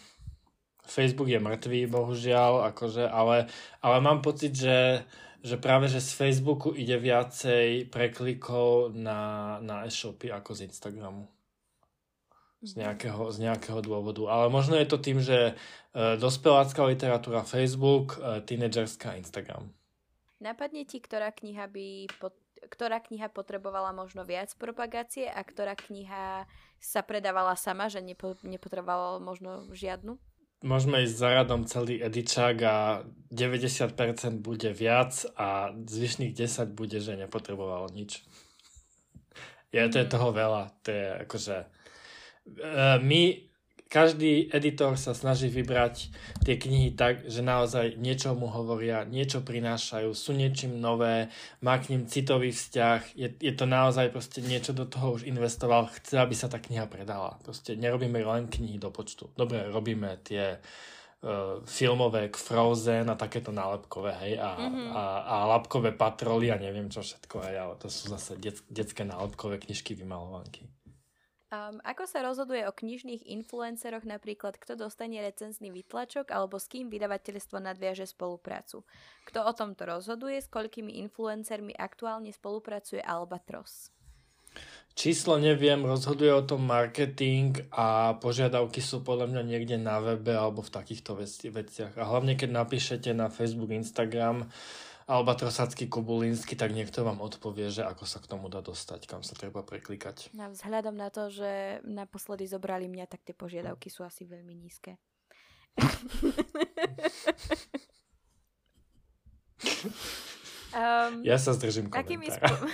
[0.81, 3.45] Facebook je mŕtvý, bohužiaľ, akože, ale,
[3.77, 5.05] ale mám pocit, že,
[5.45, 11.29] že práve že z Facebooku ide viacej preklikov na, na e-shopy ako z Instagramu.
[12.65, 12.89] Z mhm.
[12.89, 14.33] nejakého, z nejakého dôvodu.
[14.33, 19.69] Ale možno je to tým, že uh, dospelácká literatúra Facebook, uh, tínedžerská Instagram.
[20.41, 22.33] Napadne ti, ktorá kniha by pod,
[22.67, 26.45] ktorá kniha potrebovala možno viac propagácie a ktorá kniha
[26.77, 30.19] sa predávala sama, že nepo, nepotrebovala možno žiadnu?
[30.65, 37.13] Môžeme ísť za radom celý edičák a 90% bude viac a zvyšných 10 bude, že
[37.13, 38.25] nepotrebovalo nič.
[39.69, 40.73] Je, to je toho veľa.
[40.81, 41.57] To je akože...
[42.47, 43.46] Uh, my
[43.87, 46.11] každý editor sa snaží vybrať
[46.43, 51.31] tie knihy tak, že naozaj niečo mu hovoria, niečo prinášajú, sú niečím nové,
[51.63, 55.87] má k ním citový vzťah, je, je to naozaj proste niečo do toho už investoval,
[55.89, 57.39] chce, aby sa tá kniha predala.
[57.41, 59.31] Proste nerobíme len knihy do počtu.
[59.33, 64.89] Dobre, robíme tie uh, filmové Frozen a takéto nálepkové, hej, a, mm-hmm.
[64.93, 69.07] a, a lápkové patroly a neviem čo všetko, hej, ale to sú zase det, detské
[69.07, 70.67] nálepkové knižky vymalovanky.
[71.47, 76.91] Um, ako sa rozhoduje o knižných influenceroch napríklad, kto dostane recenzný vytlačok alebo s kým
[76.91, 78.83] vydavateľstvo nadviaže spoluprácu?
[79.23, 83.95] Kto o tomto rozhoduje, s koľkými influencermi aktuálne spolupracuje Albatros?
[84.97, 90.65] Číslo neviem, rozhoduje o tom marketing a požiadavky sú podľa mňa niekde na webe alebo
[90.65, 91.15] v takýchto
[91.53, 91.95] veciach.
[91.95, 94.49] A hlavne keď napíšete na Facebook, Instagram,
[95.07, 99.39] Albatrosacký, Kubulínsky, tak niekto vám odpovie, že ako sa k tomu dá dostať, kam sa
[99.39, 100.35] treba preklikať.
[100.35, 104.99] No, vzhľadom na to, že naposledy zobrali mňa, tak tie požiadavky sú asi veľmi nízke.
[110.75, 112.51] um, ja sa zdržím komentára.
[112.51, 112.67] Spo-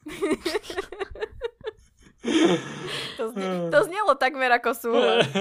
[3.20, 5.28] to, znie, to znelo takmer ako súhlas.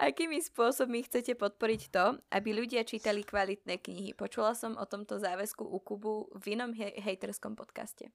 [0.00, 4.16] Akými spôsobmi chcete podporiť to, aby ľudia čítali kvalitné knihy?
[4.16, 8.08] Počula som o tomto záväzku u Kubu v inom he- hejterskom podcaste.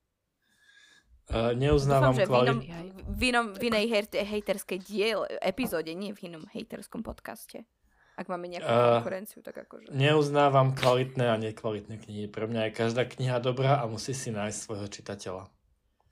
[1.30, 2.66] Uh, neuznávam kvalitu.
[3.06, 7.70] V, inom, v inej hej- hejterskej diel, epizóde, nie v inom hejterskom podcaste.
[8.18, 9.94] Ak máme nejakú uh, konkurenciu, tak akože...
[9.94, 12.26] Neuznávam kvalitné a nekvalitné knihy.
[12.34, 15.44] Pre mňa je každá kniha dobrá a musí si nájsť svojho čitateľa.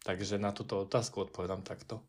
[0.06, 2.04] Takže na túto otázku odpovedám takto.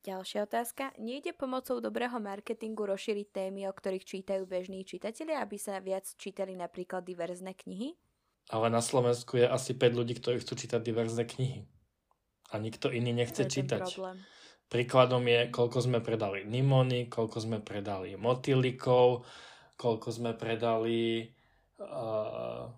[0.00, 0.96] Ďalšia otázka.
[0.96, 6.56] Nejde pomocou dobrého marketingu rozšíriť témy, o ktorých čítajú bežní čitatelia, aby sa viac čítali
[6.56, 8.00] napríklad diverzné knihy?
[8.48, 11.68] Ale na Slovensku je asi 5 ľudí, ktorí chcú čítať diverzné knihy.
[12.50, 13.84] A nikto iný nechce to čítať.
[14.72, 19.28] Príkladom je, koľko sme predali nimony, koľko sme predali motýlikov,
[19.76, 21.28] koľko sme predali
[21.76, 22.72] uh,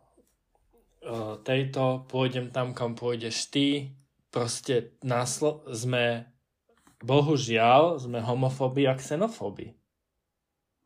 [1.06, 3.94] uh, tejto, pôjdem tam, kam pôjdeš ty.
[4.32, 6.31] Proste náslo- sme
[7.02, 9.74] bohužiaľ sme homofóbi a xenofóbi.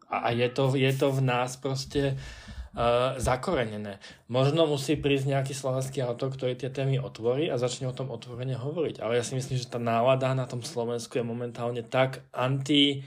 [0.07, 3.99] A, je, to, je to v nás proste uh, zakorenené.
[4.31, 8.55] Možno musí prísť nejaký slovenský autor, ktorý tie témy otvorí a začne o tom otvorene
[8.55, 9.03] hovoriť.
[9.03, 13.03] Ale ja si myslím, že tá nálada na tom Slovensku je momentálne tak anti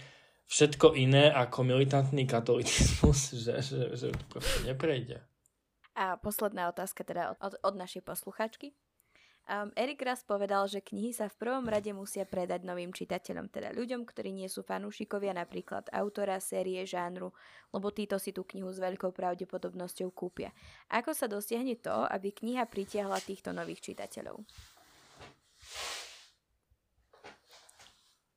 [0.49, 5.23] všetko iné ako militantný katolicizmus, že, že, že to proste neprejde.
[5.95, 8.75] A posledná otázka teda od, od našej posluchačky.
[9.49, 13.73] Um, Erik raz povedal, že knihy sa v prvom rade musia predať novým čitateľom, teda
[13.73, 17.33] ľuďom, ktorí nie sú fanúšikovia napríklad autora, série, žánru,
[17.73, 20.53] lebo títo si tú knihu s veľkou pravdepodobnosťou kúpia.
[20.93, 24.37] Ako sa dosiahne to, aby kniha pritiahla týchto nových čitateľov?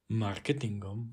[0.08, 1.12] Marketingom.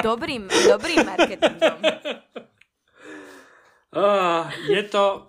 [0.00, 1.76] dobrým, dobrým marketingom.
[3.92, 5.28] Uh, je to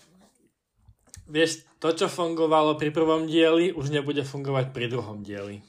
[1.31, 5.63] vieš, to, čo fungovalo pri prvom dieli, už nebude fungovať pri druhom dieli.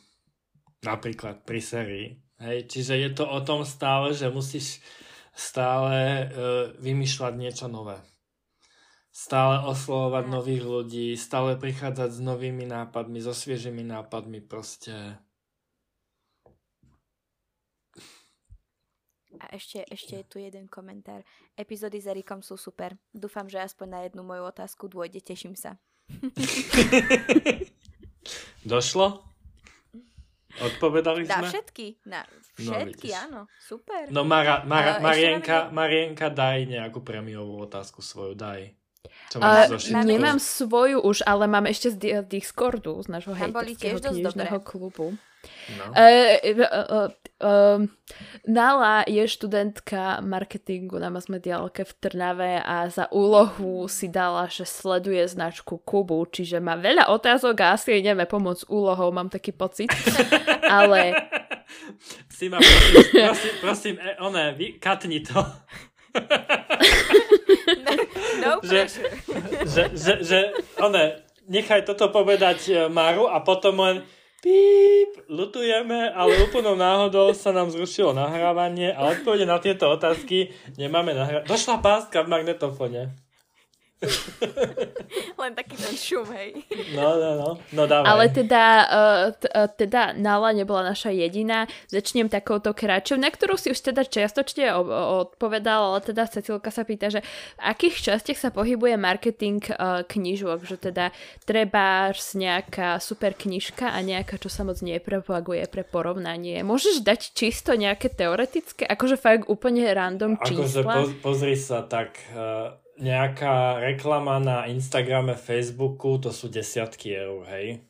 [0.82, 2.06] Napríklad pri sérii.
[2.42, 4.82] Hej, čiže je to o tom stále, že musíš
[5.30, 8.02] stále uh, vymýšľať niečo nové.
[9.14, 15.20] Stále oslovovať nových ľudí, stále prichádzať s novými nápadmi, so sviežimi nápadmi, proste.
[19.42, 21.26] A ešte, ešte je tu jeden komentár.
[21.58, 22.94] Epizódy s Erikom sú super.
[23.10, 25.18] Dúfam, že aspoň na jednu moju otázku dôjde.
[25.18, 25.74] Teším sa.
[28.62, 29.26] Došlo?
[30.52, 31.48] Odpovedali Na sme?
[31.48, 31.86] všetky.
[32.04, 32.20] Na
[32.54, 33.24] všetky, vidíš.
[33.24, 33.48] áno.
[33.56, 34.12] Super.
[34.12, 38.76] No Mara, Mara, Marienka, Marienka, daj nejakú prémiovú otázku svoju, daj.
[39.32, 44.60] Čo Uh, nemám svoju už, ale mám ešte z di- Discordu, z nášho hejterského knižného
[44.60, 44.68] dobré.
[44.68, 45.06] klubu.
[45.74, 45.84] No.
[45.90, 47.08] Uh, uh, uh,
[47.42, 47.80] uh,
[48.46, 55.26] Nala je študentka marketingu na masmediálke v Trnave a za úlohu si dala, že sleduje
[55.26, 59.90] značku Kubu, čiže má veľa otázok a asi jej nevieme pomôcť úlohou, mám taký pocit.
[60.70, 61.10] Ale
[62.30, 65.42] Si ma prosím, prosím, prosím e, one, vy, katni to.
[68.42, 69.10] No Že- pressure.
[69.72, 70.38] že, že, že
[70.78, 73.96] one, nechaj toto povedať e, Maru a potom len
[74.42, 81.14] píp, lutujeme, ale úplnou náhodou sa nám zrušilo nahrávanie a odpovede na tieto otázky nemáme
[81.14, 81.46] nahrávanie.
[81.46, 83.14] Došla páska v magnetofone.
[85.40, 86.62] Len taký ten šum, hej.
[86.94, 88.08] No, no, no, no dávaj.
[88.08, 91.66] Ale teda, uh, t- uh, teda Nala nebola naša jediná.
[91.88, 94.74] Začnem takouto kratšou, na ktorú si už teda čiastočne
[95.26, 97.20] odpovedal, ale teda Cecilka sa pýta, že
[97.58, 101.14] v akých častiach sa pohybuje marketing uh, knižok, že teda
[101.46, 106.62] treba nejaká super knižka a nejaká, čo sa moc nepropaguje pre porovnanie.
[106.66, 110.94] Môžeš dať čisto nejaké teoretické, akože fakt úplne random Akože čísla?
[110.94, 117.84] poz, pozri sa, tak uh, nejaká reklama na Instagrame, Facebooku, to sú desiatky eur, hej.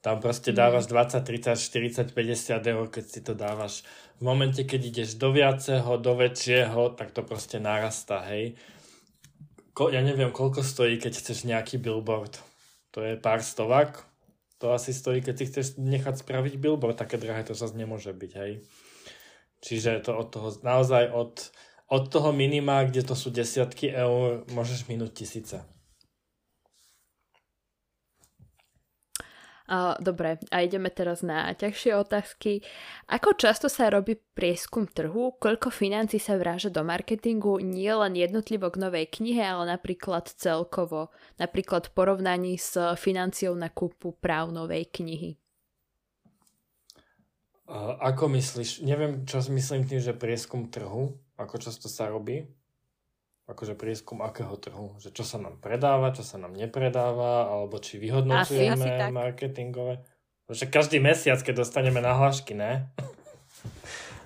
[0.00, 3.84] Tam proste dávaš 20, 30, 40, 50 eur, keď si to dávaš.
[4.16, 8.56] V momente, keď ideš do viaceho, do väčšieho, tak to proste narastá, hej.
[9.76, 12.40] Ko, ja neviem, koľko stojí, keď chceš nejaký billboard.
[12.96, 14.02] To je pár stovák.
[14.60, 16.96] To asi stojí, keď si chceš nechať spraviť billboard.
[16.96, 18.64] Také drahé to zase nemôže byť, hej.
[19.60, 21.52] Čiže to od toho, naozaj od,
[21.90, 25.58] od toho minima, kde to sú desiatky eur, môžeš minúť tisíce.
[30.02, 32.58] Dobre, a ideme teraz na ťažšie otázky.
[33.06, 35.38] Ako často sa robí prieskum trhu?
[35.38, 37.62] Koľko financí sa vráža do marketingu?
[37.62, 41.14] Nie len jednotlivo k novej knihe, ale napríklad celkovo.
[41.38, 45.38] Napríklad v porovnaní s financiou na kúpu práv novej knihy.
[48.02, 52.44] Ako myslíš, neviem, čo myslím tým, že prieskum trhu, ako často sa robí?
[53.48, 54.94] Akože prieskum akého trhu?
[55.00, 59.10] Že čo sa nám predáva, čo sa nám nepredáva, alebo či vyhodnocujeme Asi- asi tak.
[59.10, 60.04] marketingové?
[60.50, 62.90] Že každý mesiac, keď dostaneme nahlášky, ne?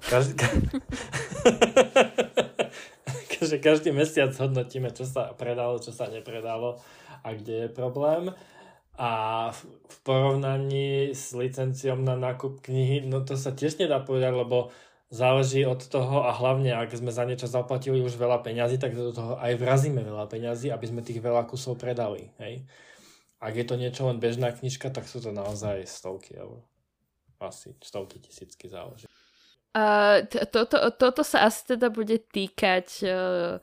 [0.09, 0.49] Každý, ka...
[3.45, 6.81] že každý mesiac hodnotíme, čo sa predalo, čo sa nepredalo
[7.21, 8.33] a kde je problém.
[8.95, 9.11] A
[9.51, 9.61] v,
[10.07, 14.71] porovnaní s licenciou na nákup knihy, no to sa tiež nedá povedať, lebo
[15.15, 19.15] záleží od toho a hlavne, ak sme za niečo zaplatili už veľa peňazí, tak do
[19.15, 22.35] toho aj vrazíme veľa peňazí, aby sme tých veľa kusov predali.
[22.43, 22.67] Hej?
[23.39, 26.67] Ak je to niečo len bežná knižka, tak sú to naozaj stovky eur.
[27.39, 29.07] Asi stovky tisícky záleží.
[29.75, 33.59] Uh, toto, toto sa asi teda bude týkať uh,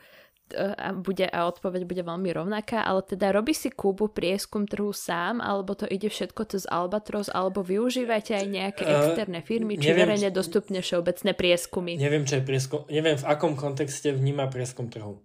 [0.54, 5.42] a, bude, a odpoveď bude veľmi rovnaká, ale teda robí si Kubu prieskum trhu sám,
[5.42, 10.08] alebo to ide všetko cez Albatros, alebo využívate aj nejaké Eh, externé firmy, či neviem,
[10.08, 11.96] verejne dostupné všeobecné prieskumy?
[11.98, 15.24] Neviem, čo je prieskum, neviem v akom kontexte vníma prieskum trhu.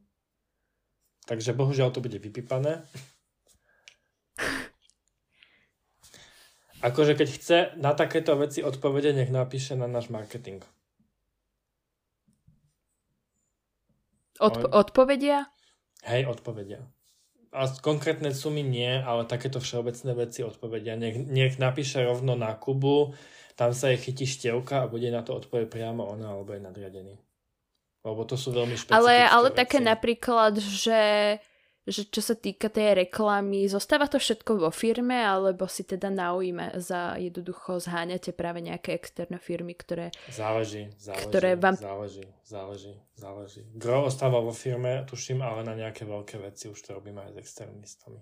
[1.27, 2.87] Takže bohužiaľ to bude vypípané.
[6.87, 10.63] Akože keď chce na takéto veci odpovede, nech napíše na náš marketing.
[14.41, 15.49] Odp- odpovedia?
[16.07, 16.85] Hej, odpovedia.
[17.57, 20.93] A konkrétne sumy nie, ale takéto všeobecné veci odpovedia.
[20.95, 23.17] Nech, nech napíše rovno na Kubu,
[23.57, 27.17] tam sa jej chytí števka a bude na to odpovedť priamo ona alebo je nadriadený.
[28.05, 29.59] Lebo to sú veľmi špecifické Ale, ale veci.
[29.59, 31.01] také napríklad, že
[31.87, 36.75] že čo sa týka tej reklamy, zostáva to všetko vo firme, alebo si teda naujíme
[36.83, 40.11] za jednoducho zháňate práve nejaké externé firmy, ktoré...
[40.29, 41.79] Záleží, záleží, ktoré vám...
[41.79, 43.63] záleží, záleží, záleží.
[43.79, 47.41] Gro ostáva vo firme, tuším, ale na nejaké veľké veci už to robíme aj s
[47.41, 48.19] externistami.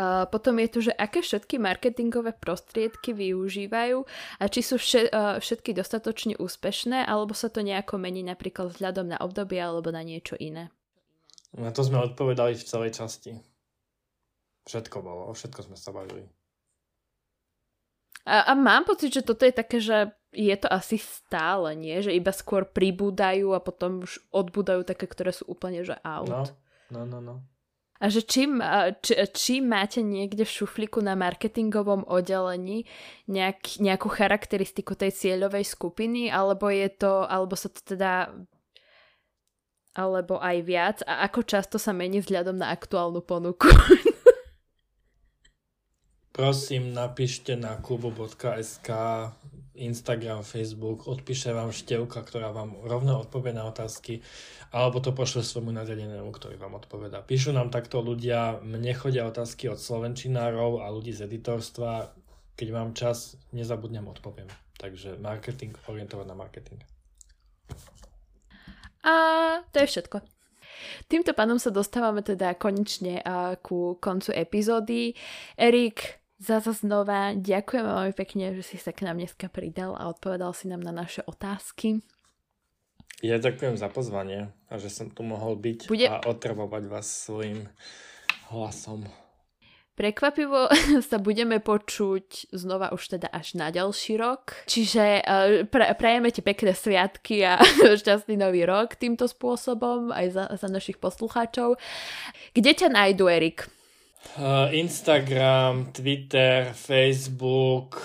[0.00, 4.08] A potom je tu, že aké všetky marketingové prostriedky využívajú
[4.40, 9.60] a či sú všetky dostatočne úspešné, alebo sa to nejako mení napríklad vzhľadom na obdobie
[9.60, 10.72] alebo na niečo iné.
[11.58, 13.34] Na to sme odpovedali v celej časti.
[14.70, 16.22] Všetko bolo, o všetko sme sa bavili.
[18.28, 21.98] A, a mám pocit, že toto je také, že je to asi stále, nie?
[21.98, 26.54] Že iba skôr pribúdajú a potom už odbúdajú také, ktoré sú úplne že out.
[26.92, 27.18] No, no, no.
[27.18, 27.34] no.
[28.00, 28.64] A že čím,
[29.04, 32.88] či, či máte niekde v šufliku na marketingovom oddelení
[33.28, 38.32] nejak, nejakú charakteristiku tej cieľovej skupiny, alebo je to, alebo sa to teda
[39.94, 43.66] alebo aj viac a ako často sa mení vzhľadom na aktuálnu ponuku.
[46.30, 48.88] Prosím, napíšte na klubu.sk
[49.80, 54.20] Instagram, Facebook, odpíše vám števka, ktorá vám rovno odpovie na otázky,
[54.70, 57.24] alebo to pošle svojmu nariadenému, ktorý vám odpoveda.
[57.24, 62.12] Píšu nám takto ľudia, mne chodia otázky od slovenčinárov a ľudí z editorstva.
[62.60, 64.52] Keď mám čas, nezabudnem, odpoviem.
[64.76, 66.80] Takže marketing, orientovať na marketing.
[69.04, 69.14] A
[69.72, 70.20] to je všetko.
[71.08, 73.20] Týmto pánom sa dostávame teda konečne
[73.60, 75.12] ku koncu epizódy.
[75.58, 80.56] Erik, zase znova ďakujem veľmi pekne, že si sa k nám dneska pridal a odpovedal
[80.56, 82.00] si nám na naše otázky.
[83.20, 86.08] Ja ďakujem za pozvanie a že som tu mohol byť Bude...
[86.08, 87.68] a otravovať vás svojim
[88.48, 89.04] hlasom.
[90.00, 90.72] Prekvapivo
[91.12, 94.64] sa budeme počuť znova už teda až na ďalší rok.
[94.64, 97.60] Čiže uh, pra, prajeme ti pekné sviatky a
[98.00, 101.76] šťastný nový rok týmto spôsobom aj za, za našich poslucháčov.
[102.56, 103.68] Kde ťa nájdu, Erik?
[104.40, 108.00] Uh, Instagram, Twitter, Facebook,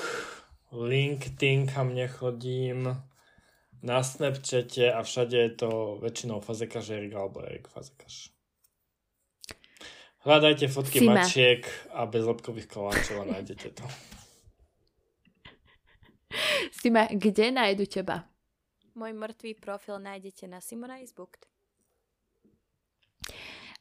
[0.75, 2.91] LinkedIn, kam nechodím,
[3.85, 8.34] na Snapchate a všade je to väčšinou Fazekaš Erik alebo Erik Fazekaš.
[10.25, 11.21] Hľadajte fotky Sima.
[11.21, 11.61] mačiek
[11.93, 13.85] a bezlepkových koláčov a nájdete to.
[16.81, 18.25] Sima, kde nájdu teba?
[18.97, 21.45] Môj mŕtvý profil nájdete na Simona is booked.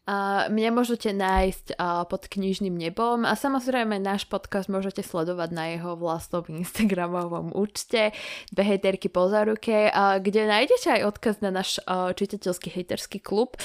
[0.05, 5.73] Uh, mňa môžete nájsť uh, pod knižným nebom a samozrejme náš podcast môžete sledovať na
[5.73, 8.13] jeho vlastnom Instagramovom účte
[8.53, 13.57] Dve hejterky po záruke, uh, kde nájdete aj odkaz na náš uh, čitateľský hejterský klub.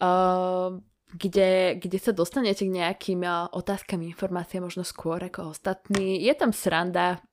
[0.00, 6.20] Uh, kde, kde sa dostanete k nejakým otázkam, informáciám možno skôr ako ostatní.
[6.20, 7.24] Je tam sranda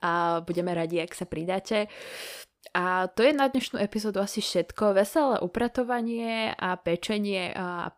[0.00, 1.92] a budeme radi, ak sa pridáte.
[2.72, 4.96] A to je na dnešnú epizódu asi všetko.
[4.96, 7.92] Veselé upratovanie a pečenie a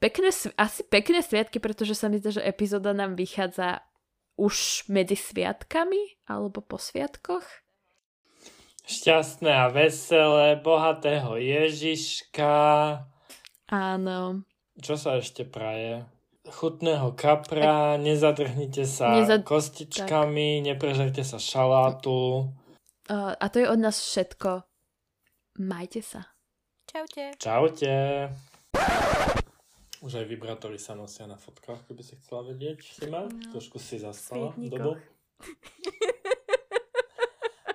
[0.00, 3.84] pekné, asi pekné sviatky, pretože sa mi zdá, že epizóda nám vychádza
[4.40, 7.44] už medzi sviatkami alebo po sviatkoch.
[8.82, 12.54] Šťastné a veselé, bohatého Ježiška,
[13.72, 14.44] Áno.
[14.76, 16.04] Čo sa ešte praje?
[16.44, 19.48] Chutného kapra, nezadrhnite sa Nezad...
[19.48, 20.64] kostičkami, tak.
[20.68, 22.52] neprežerte sa šalátu.
[23.08, 24.68] Uh, a to je od nás všetko.
[25.64, 26.28] Majte sa.
[26.84, 27.32] Čaute.
[27.40, 27.94] Čaute.
[30.04, 33.24] Už aj vibrátory sa nosia na fotkách, keby si chcela vedieť, Sima.
[33.24, 33.56] No.
[33.56, 35.00] Trošku si zastala dobu.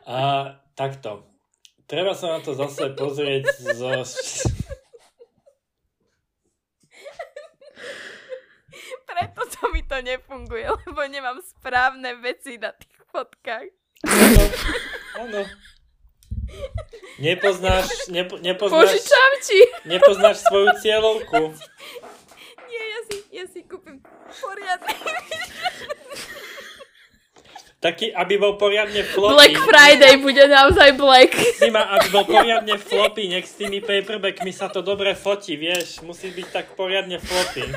[0.05, 1.25] A takto.
[1.89, 3.89] Treba sa na to zase pozrieť zo...
[9.17, 13.67] preto to mi to nefunguje, lebo nemám správne veci na tých fotkách.
[14.05, 14.43] Áno,
[15.17, 15.41] áno.
[17.17, 19.59] Nepoznáš, nepo, nepoznáš, Požičam ti.
[19.89, 21.51] nepoznáš svoju cieľovku.
[22.69, 23.99] Nie, ja si, ja si kúpim
[24.37, 24.93] poriadny
[27.77, 29.37] Taký, aby bol poriadne floppy.
[29.37, 31.29] Black Friday bude naozaj black.
[31.61, 36.01] Sima, aby bol poriadne floppy, nech s tými paperbackmi sa to dobre fotí, vieš.
[36.01, 37.69] Musí byť tak poriadne floppy.